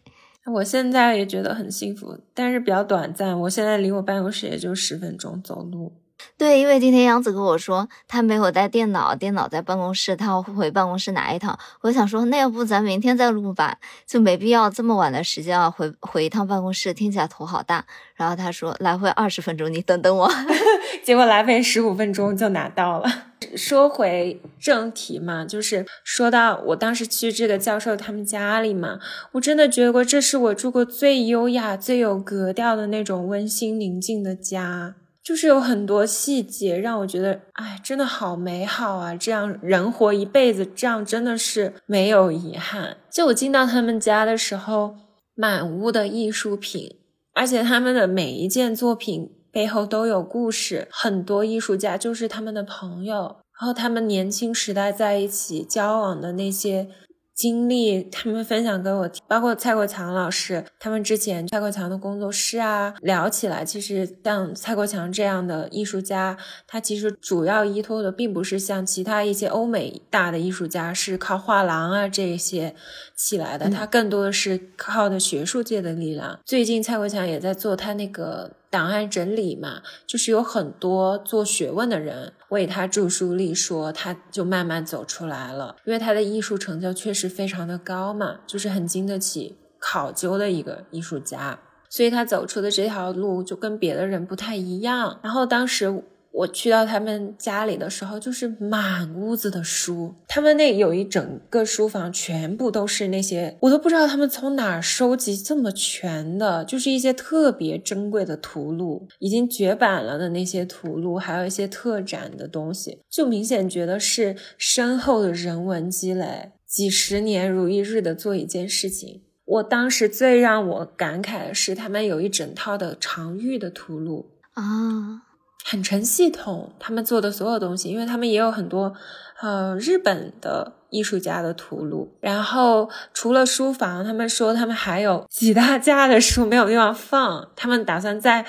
[0.54, 3.38] 我现在也觉得很幸福，但是比较短暂。
[3.40, 5.92] 我现在离我办公室也就十分钟走路。
[6.38, 11.58] 对，因为今天杨子跟我说他没有带电脑，电脑在办公室，他要回办公室拿一趟。
[11.80, 17.84] 我想说，那要不咱明天再录吧，就没必要这么晚的时间啊，回回一趟办公室，听起来头好大。
[18.14, 20.30] 然后他说来回二十分钟，你等等我。
[21.04, 23.08] 结果来回十五分钟就拿到了。
[23.54, 28.98] 说回正题嘛，就是说到我当时去这个教授他们家里嘛，
[29.32, 34.94] 我真的觉得这是我住过最优雅、最有格调的那种温馨宁静的家。
[35.26, 39.16] 就是有很多细节让我觉得，哎，真的好美好啊！
[39.16, 42.96] 这样人活一辈子，这样真的是没有遗憾。
[43.10, 44.94] 就我进到他们家的时候，
[45.34, 46.94] 满屋的艺术品，
[47.34, 50.86] 而且他们的每一件作品背后都有故事。
[50.92, 56.88] 很多艺术家就是他们的朋友，然后他们年轻时代在一起交往的那些。
[57.36, 72.74] 经历，他们分享给我听，包括蔡国强老师，他们之前蔡国强的工作室啊，聊起来，其实像蔡国强这样的艺术家，他其实主要依托的并不是像其他一些欧美大的艺术家是靠画廊啊这些
[73.14, 76.40] 起来的，他更多的是靠的学术界的力量。
[76.46, 78.52] 最近蔡国强也在做他那个。
[78.76, 85.76] 档案整理嘛，就是有很多做学问的人为他著书立说，他就慢慢走出来了。
[85.86, 91.58] 因为他的艺术成就确实非常的高嘛，就是很经得起考究的一个艺术家，
[91.88, 95.18] 所以他走出的这条路就跟别的人不太一样。
[95.22, 96.04] 然后当时。
[96.36, 100.14] 我去到他们家里的时候，就是满屋子的书。
[100.28, 119.22] 他们那有一整个书房，全部都是那些我都不知道他们从哪儿收集这么全的，就是一些特别珍贵的图录，已经绝版了的那些图录，还有一些特展的东西，就明显觉得是深厚的人文积累，几十年如一日的做一件事情。
[119.46, 125.22] 我当时最让我感慨的是，他们有一整套的常玉的图录啊。
[125.68, 128.94] 很成系统，他们做的所有东西，因为他们也有很多，
[129.40, 132.16] 呃，日本的艺术家的图录。
[132.20, 138.46] 然后除了书房，他们说他们还有几大架的书没有地方放，他们打算再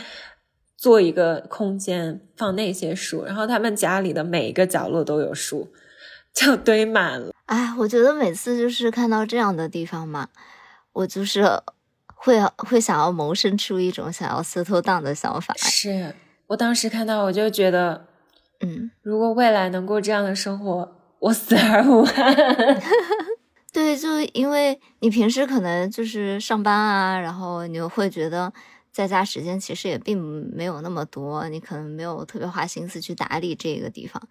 [0.77, 3.25] 做一个空间放那些书。
[3.25, 5.67] 然后他们家里的每一个角落都有书，
[6.31, 7.33] 就堆满了。
[7.47, 10.29] 哎，我觉得每次就是看到这样的地方嘛，
[10.93, 11.59] 我就是
[12.13, 15.55] 会会想要萌生出一种想要 settle down 的想法。
[15.57, 16.13] 是。
[16.47, 18.07] 我当时看到，我就觉得，
[18.61, 22.33] 嗯，如果未来能过这样的生活，我死而无憾。
[23.73, 28.51] 对，就因为你平时可能就是上班啊，然后你会觉得
[28.91, 34.21] 在家时间其实也并没有那么多，你可能没有特别花心思去打理这个地方。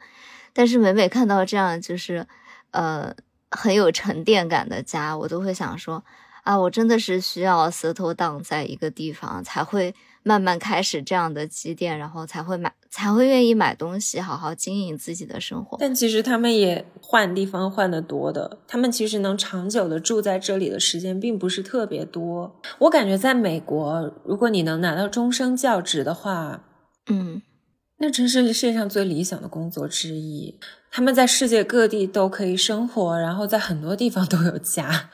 [0.55, 2.27] 但是每每看到这样就是
[2.71, 3.15] 呃
[3.51, 6.03] 很有沉淀感的家，我都会想说
[6.45, 9.95] 啊，我真的是需要 settle down 在一个地方才会。
[10.27, 15.77] 慢慢开始这样的积淀，然后才会买，才会愿意买东西，好好经营自己的生活。
[15.79, 22.61] 但其实他们也换地方换的多的，他们其实能长久的住在这里的时间并不是特别多。
[22.81, 26.65] 我感觉在美国，如果你能拿到终身教职的话，
[27.09, 27.41] 嗯，
[27.99, 30.59] 那真是世界上最理想的工作之一。
[30.91, 35.11] 他们在世界各地都可以生活，然后在很多地方都有家。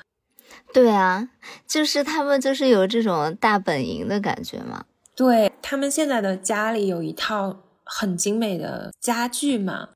[0.73, 1.29] 对啊，
[1.69, 4.87] 就是他们就是有这种大本营的感觉嘛。
[5.15, 9.91] 对他们现在的家里有一套很精美的家具嘛，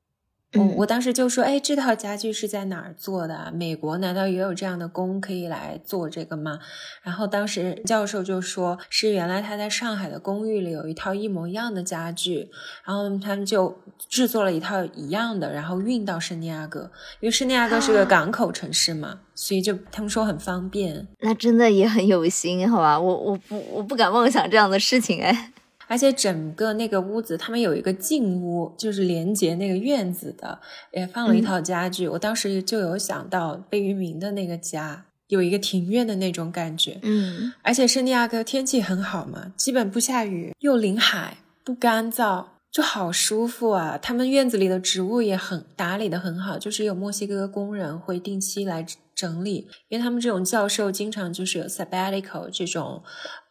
[0.53, 3.51] 我我当时就说，哎，这套家具是在哪儿做的？
[3.53, 6.59] 美国难道也有这样的工可以来做这个吗？
[7.03, 12.49] 然后当时教授就说，是原来他在上海的公寓里有一套一模一样的家具，
[12.85, 13.77] 然后他们就
[14.07, 19.19] 制作了一套一样的，然后运到圣地亚哥，因为圣地亚哥是个港口城市嘛。
[19.35, 22.99] 所以就他们说很方便，那真的也很有心，好吧？
[22.99, 25.51] 我我不我不敢妄想这样的事情哎。
[25.87, 30.59] 而且整个那个屋子，他们有一个进屋，就是连接那个院子的，
[30.91, 32.07] 也放了一套家具。
[32.07, 36.99] 我当时就有想到贝聿铭的那个家，有一个庭院的那种感觉。
[37.03, 42.45] 嗯，而且圣地亚哥天气很好嘛，基本不下雨，又临海，不干燥。
[42.71, 43.97] 就好舒服啊！
[43.97, 53.01] 他们院子里的植物也很打理的很好，就是有墨西哥工人会定期来整理，因为他们这种教授经常就是有 sabbatical 这种，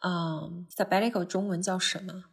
[0.05, 2.23] 嗯，sabbatical 中文叫什么？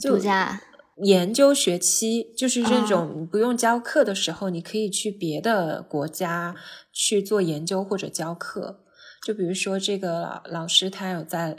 [0.00, 0.60] 度假
[1.02, 6.54] 研究学期，就是这种不用教课的时候，你可以去别的国家
[6.92, 8.80] 去做研究或者教课。
[9.24, 11.56] 就比如说这个老老师，他有在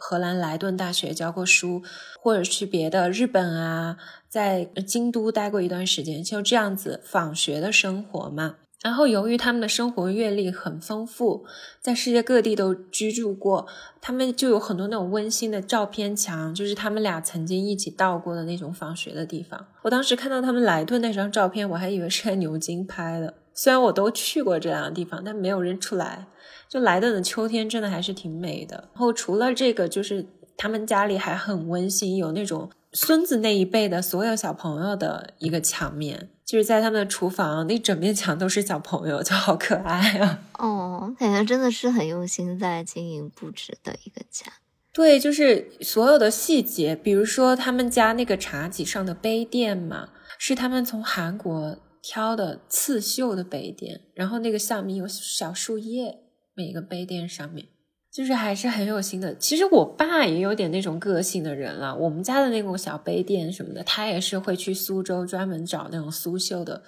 [0.00, 1.82] 荷兰莱顿大学教过书，
[2.18, 3.98] 或者去别的日本啊，
[4.28, 8.56] 在京都待过一段时间，就这样子访学的生活嘛。
[8.82, 11.44] 然后，由于他们的生活阅历很丰富，
[11.82, 13.66] 在世界各地都居住过，
[14.00, 19.66] 他们就有很多那种温馨的照片墙，就是他们俩曾经一起到过的那种访学的地方。
[19.82, 23.34] 我当时看到他们莱顿那张照片，我还以为是在牛津拍的。
[23.52, 26.28] 虽然我都去过这两个地方，但没有认出来。
[26.70, 28.76] 就莱顿的秋天真的还是挺美的。
[28.94, 30.24] 然后除了这个，就是
[30.56, 36.30] 他们家里还很温馨，有那种孙子那一辈的所有小朋友的一个墙面。
[36.44, 40.40] 就是在他们的厨房，那整面墙都是小朋友，就好可爱啊！
[40.58, 44.52] 哦，感觉真的是很用心在经营布置的一个家。
[44.92, 50.08] 对，就是所有的细节，比如说他们家那个茶几上的杯垫嘛，
[50.38, 56.18] 是他们从韩国挑的刺绣的杯垫，然后那个下面有小树叶，
[56.60, 57.66] 每一个杯垫上面。
[58.12, 59.36] 就是还是很有心的。
[59.36, 61.96] 其实我爸也有点那种个性的人了。
[61.96, 66.82] 我们家的那种小杯垫什么的，他也是会去苏州专门找那种苏绣的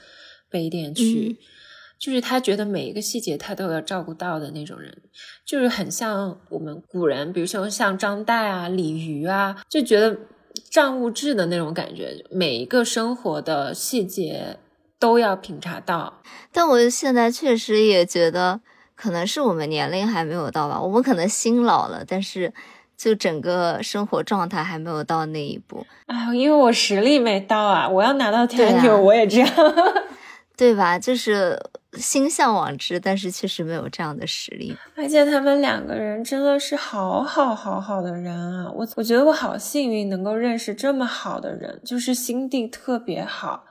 [0.51, 1.39] 杯垫去。
[2.01, 4.93] 就是他觉得每一个细节他都要照顾到的那种人，
[5.47, 10.19] 就是很像我们古人，比如说像张岱啊、李渔啊，就觉得
[10.73, 14.59] 账务制的那种感觉，每一个生活的细节
[14.99, 16.21] 都要品察到。
[16.51, 18.63] 但我现在确实也觉得。
[19.03, 22.55] 可能是我们年龄还没有到吧，我们可能心老了，但是
[22.97, 25.85] 就整个生活状态还没有到那一步。
[26.07, 29.49] 啊，因为我实力没到啊，我要拿到 tenure 我也这样，
[30.57, 30.97] 对吧？
[31.01, 31.59] 就是
[31.95, 34.77] 心向往之，但是确实没有这样的实力。
[34.97, 43.65] 而且他们两个人真的是好好好好的人啊，我我觉得我好幸运能够认识这么好的人，就是心地特别好。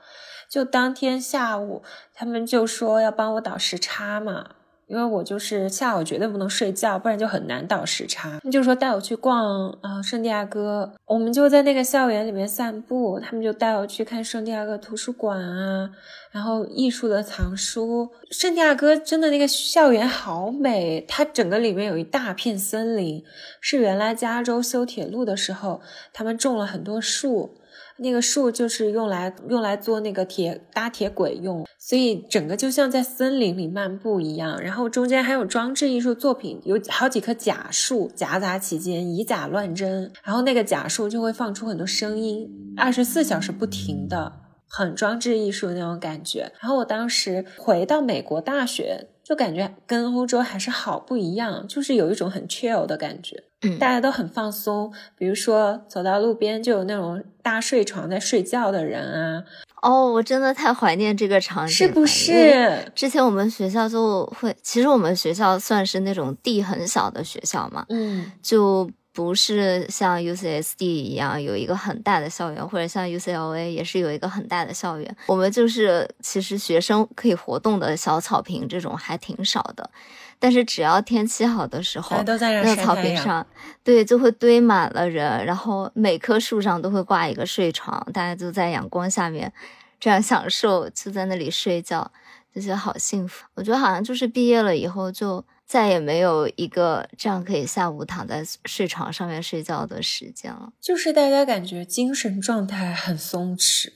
[0.50, 4.48] 就当天下午，他们就说要帮我倒时差嘛。
[4.92, 8.38] 因为我就是下午绝对不能睡觉，不然就很难倒时差。
[8.52, 13.18] 就说带我去逛啊圣地亚哥，我们就在那个校园里面散步。
[13.18, 15.88] 他们就带我去看圣地亚哥图书馆啊，
[16.30, 18.10] 然后艺术的藏书。
[18.30, 23.24] 圣地亚哥真的那个校园好美，它整个里面有一大片森林，
[23.62, 25.80] 是原来加州修铁路的时候，
[26.12, 27.56] 他们种了很多树。
[27.98, 34.60] 那个树就是用来用来做那个铁搭铁轨用，所以整个就像在森林里漫步一样。
[34.60, 40.12] 然后中间还有装置艺术作品，有好几棵假树夹杂其间，以假乱真。
[40.22, 44.32] 然后那个假树就会放出很多声音，二十四小时不停的，
[44.68, 46.52] 很装置艺术那种感觉。
[46.60, 49.08] 然后我当时回到美国大学。
[49.22, 54.92] 就感觉跟欧洲还是好不一样，就是有一种很 chill 的感觉，嗯，大家都很放松。
[55.16, 59.44] 比如说走到路边就有那种大睡床在睡觉的人啊。
[59.82, 62.92] 哦，我真的太怀念这个场景，是不是？
[62.94, 68.90] 之前我们学校就会，其实我们学校算是那种地很小的学校嘛，嗯，就。
[69.12, 75.16] 不是像 UCSD 一样有一个很大的校园，或者像 UCLA 也是有一个很大的校园。
[75.26, 79.90] 我们就是其实学生可以活动的小草坪这种还挺少的，
[80.38, 83.46] 但是只要天气好的时候，那个草坪上，
[83.84, 89.52] 对，就会堆满了人，然后每棵树上都会挂一个睡床，大家就在阳光下面
[90.00, 92.10] 这样享受，就在那里睡觉，
[92.54, 93.44] 就觉得好幸福。
[93.56, 95.44] 我觉得好像就是毕业了以后就。
[95.66, 100.72] 再也没有一个这样可以下午躺在睡床上面睡觉的时间了。
[100.80, 103.90] 就是大家感觉精神状态很松弛，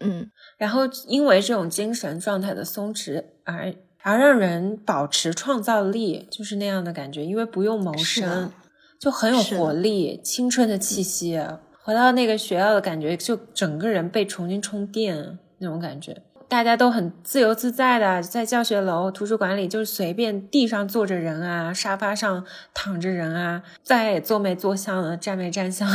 [0.00, 7.24] 嗯，然后因为这种精神状态的松弛而而让人保持创造力，就是那样的感觉。
[7.24, 8.52] 因为不用谋生，
[9.00, 11.40] 就很有活力、青春的气息。
[11.84, 16.22] 回到那个学校的感觉，就整个人被重新充电那种感觉。
[16.52, 22.44] 大家都很自由自在的，在教学楼、图书馆里，就是随便地上坐着人啊，沙发上
[22.74, 25.88] 躺着人啊，再也坐没坐相了，站没站相。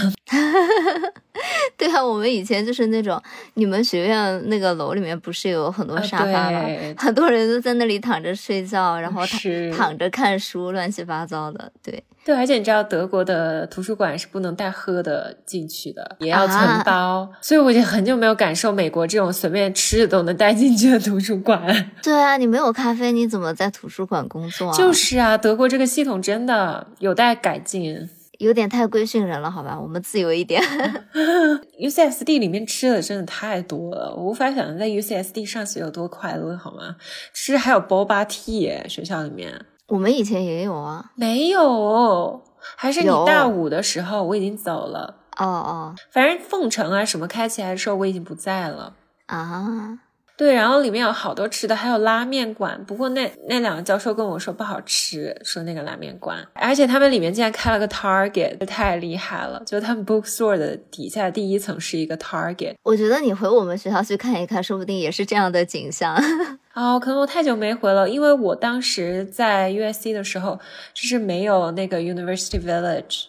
[1.78, 3.22] 对啊，我们以前就是那种，
[3.54, 6.66] 你们学院那个楼里面不是有很多沙发吗？
[6.98, 11.72] 很多人都在那里躺着睡觉，然后躺躺着看书，乱七八糟的。
[11.84, 12.04] 对。
[12.28, 21.64] 对，而且你知道德国的图书馆是不能带喝的进去的，也要存包，所以我已经很久没有感受美国这种随便吃的都能带进去的图书馆。
[22.04, 24.74] 对啊，你没有咖啡，你怎么在图书馆工作？
[24.74, 28.10] 就是啊，德国这个系统真的有待改进，
[28.40, 30.62] 有点太规训人了，好吧，我们自由一点。
[31.80, 36.98] UCSD 里面吃的真的太多了，我无法想象在 UCSD 上学有多快乐，好吗？
[37.34, 39.62] 吃还有 boba tea，学校里面。
[39.88, 42.42] 我们以前也有啊，没有，
[42.76, 45.16] 还是你大五的时候，我已经走了。
[45.38, 48.94] 哦哦，反正凤城啊什么开起来的时候，我已经不在了
[49.28, 50.00] 啊。
[50.38, 52.80] 对，然后里面有好多吃的，还有拉面馆。
[52.86, 59.64] 不过那那两个教授跟我说不好吃，说那个拉面馆，而且他们里面竟然开了个 Target，太厉害了！
[59.66, 62.76] 就他们 bookstore 的底下第一层是一个 Target。
[62.84, 66.16] 我觉得你回我们学校去看一看，说不定也是这样的景象。
[66.76, 70.60] 哦，可能我太久没回了，因为我当时在 USC 的时候，
[70.94, 73.24] 就是没有那个 University Village，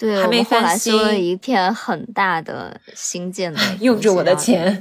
[0.00, 4.80] 对，还没翻新，修了一片很大的新建的， 用着我的钱，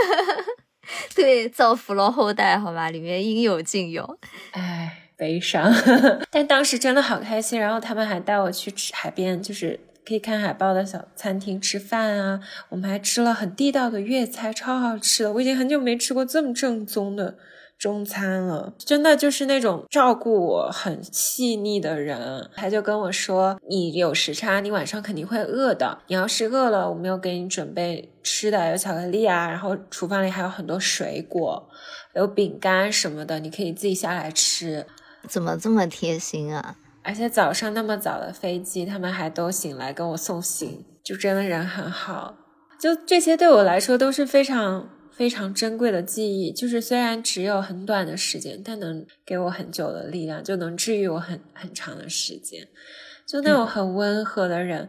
[1.14, 4.18] 对，造福了后代，好吧，里面应有尽有，
[4.52, 5.70] 唉，悲伤，
[6.32, 9.78] 但当时真的好开心，然后他们还带我去吃海边，就是。
[10.02, 12.40] 可以看海报的小餐厅吃饭啊，
[12.70, 15.32] 我们还吃了很地道的粤菜，超好吃的。
[15.32, 17.36] 我已经很久没吃过这么正宗的
[17.80, 22.50] 中餐了，真的就是那种照顾我很细腻的人。
[22.54, 25.98] 他就跟我说：“你有时差，你晚上肯定会饿的。
[26.08, 31.66] 你要是饿了，我们有给你准备吃的，有巧克力啊，然后厨房里还有很多水果，
[32.14, 34.84] 有饼干什么的，你可以自己下来吃。”
[35.26, 36.76] 怎么这么贴心啊？
[37.02, 42.34] 而且早上那么早的飞机，他们还都醒来跟我送行，就真的人很好。
[42.78, 44.86] 就这些对我来说都是非常
[45.20, 46.50] 非常珍贵的记忆。
[46.50, 52.66] 就是虽然只有很短的时间，但能给我很久的力量，就能治愈我很很长的时间。
[53.26, 54.88] 就那种很温和的人，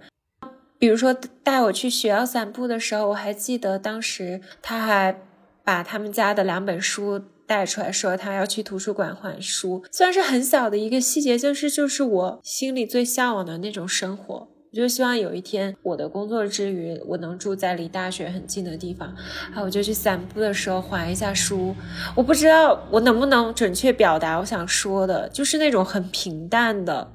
[0.79, 1.13] 比如说
[1.43, 5.21] 带我去学校散步的时候，我还记得当时他还
[5.65, 7.21] 把他们家的两本书。
[7.47, 14.47] 带出来说他要去图书馆还书，虽然是很小的一个细节，但是就是我心里最向往的那种生活。
[14.71, 19.09] 我就希望有一天我的工作之余，我能住在离大学很近的地方，
[19.53, 21.75] 啊，我就去散步的时候还一下书。
[22.15, 27.11] 我不知道我能不能准确表达我想说的，就是那种很平淡的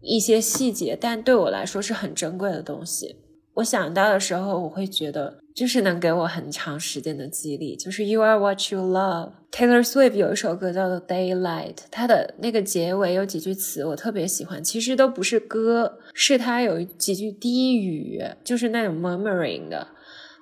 [0.00, 3.16] 一些细节，但对我来说是很珍贵的东西。
[3.56, 5.40] 我想到的时候，我会觉得。
[5.58, 9.30] 就是能给我很长时间的激励，就是 You are what you love。
[9.50, 19.88] Taylor Swift 有一首歌叫做 Daylight，它的那个结尾有几句词我特别喜欢，其实都不是歌，是它有几句低语，就是那种 murmuring 的。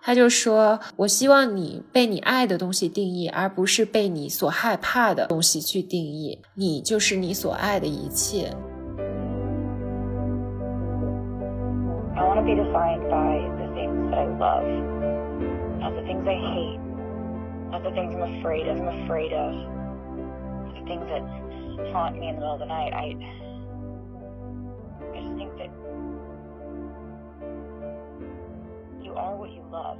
[0.03, 6.39] 他就说：“我希望你被你爱的东西定义，而不是被你所害怕的东西去定义。
[6.57, 8.53] 你就是你所爱的一切。”
[12.15, 14.96] I want to be defined by the things that I love.
[15.87, 16.81] Not the things I hate,
[17.71, 18.77] not the things I'm afraid of.
[18.81, 19.55] I'm afraid of
[20.75, 21.23] the things that
[21.93, 22.93] haunt me in the middle of the night.
[22.93, 23.15] I,
[25.15, 25.71] I just think that
[29.01, 29.99] you are what you love.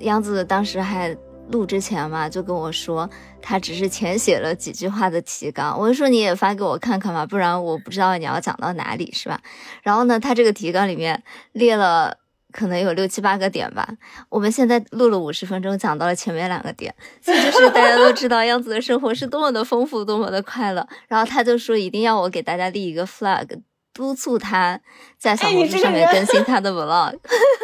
[0.00, 1.16] 杨子当时还
[1.48, 3.08] 录之前嘛，就跟我说，
[3.40, 5.78] 他只是浅写了几句话的提纲。
[5.80, 9.40] 我就说你也发给我看看嘛，不然我不知道你要讲到哪里，是吧？
[9.82, 11.22] 然后呢，他这个提纲里面
[11.52, 12.18] 列了。
[12.52, 13.88] 可能有六七八个点吧。
[14.28, 20.86] 我们现在录了五十分钟，讲到了前面两个点，这就是大家都知道样子的生活是多么的丰富，多么的快乐。
[21.08, 23.60] 然后他就说一定要我给大家立一个 flag。
[23.92, 24.80] 督促他
[25.20, 27.14] 在小红书上面更新他的 vlog，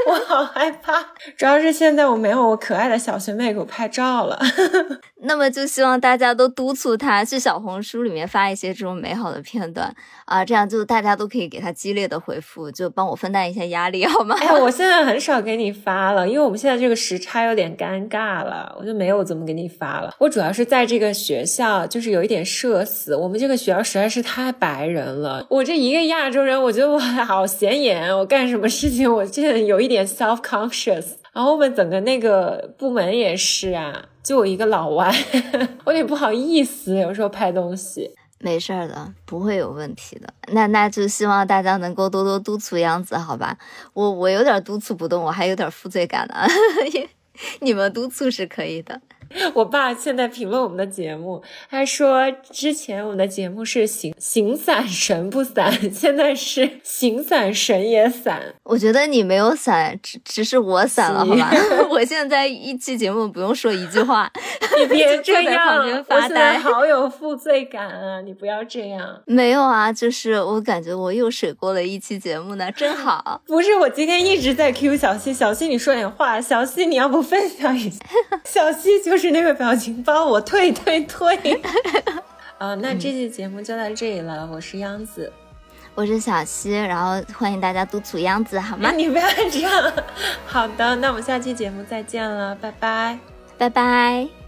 [0.07, 0.93] 我好害怕。
[1.39, 4.39] 主要是现在我没有我可爱的小学妹给我拍照了。
[5.25, 9.93] 那么就希望大家都督促他去小红书里面发一些这种美好的片段
[10.27, 14.37] 啊，这样就大家都可以给他激烈的回复，就帮我分担一下压力，好吗？
[14.39, 20.15] 哎，我现在很少给你发了，因为我们现在这个时差有点尴尬了，我就没有怎么给你发了。
[20.19, 26.17] 我主要是在这个学校，就是有一点社死，我们这个学校实在是太白人了，我这一个亚。
[26.27, 31.07] 亚洲人，我觉得我好显眼，我干什么事情，我真的有一点 self conscious。
[31.33, 35.15] 然后我们整个那个部门也是啊，就我一个老外，
[35.85, 38.11] 我有点不好意思，有时候拍东西。
[38.39, 40.29] 没事儿的，不会有问题的。
[40.53, 43.57] 那那就希望大家能够多多督促样子，好吧？
[43.95, 46.35] 我我有点督促不动，我还有点负罪感呢。
[47.61, 49.01] 你们督促是可以的。
[49.55, 58.55] 我爸现在评论我们的节目，他说之前我们的节目是形形散神不散， 现在是形散神也散。
[58.63, 61.51] 我觉得你没有散，只只是我散了，好吧？
[61.91, 64.31] 我现在一期节目不用说一句话，
[64.79, 68.21] 你别这样，我现在好有负罪感啊！
[68.21, 69.21] 你不要这样。
[69.25, 73.43] 没有啊，就是我感觉我又水过了一期节目呢，真好。
[73.47, 77.99] 不是，我今天一直在 Q 小西，小西你说点话，小西你要不分享一下？
[78.45, 79.16] 小溪就。
[79.17, 81.35] 就是那个表情包，我退退退。
[82.61, 84.47] 啊，那这期节目就到这里了。
[84.53, 85.33] 我是央子，
[85.95, 88.93] 我是小溪，然后欢迎大家督促央子，好吗？
[88.93, 89.93] 你不要这样。
[90.47, 93.19] 好的，那我们下期节目再见了，拜拜，
[93.57, 94.46] 拜拜。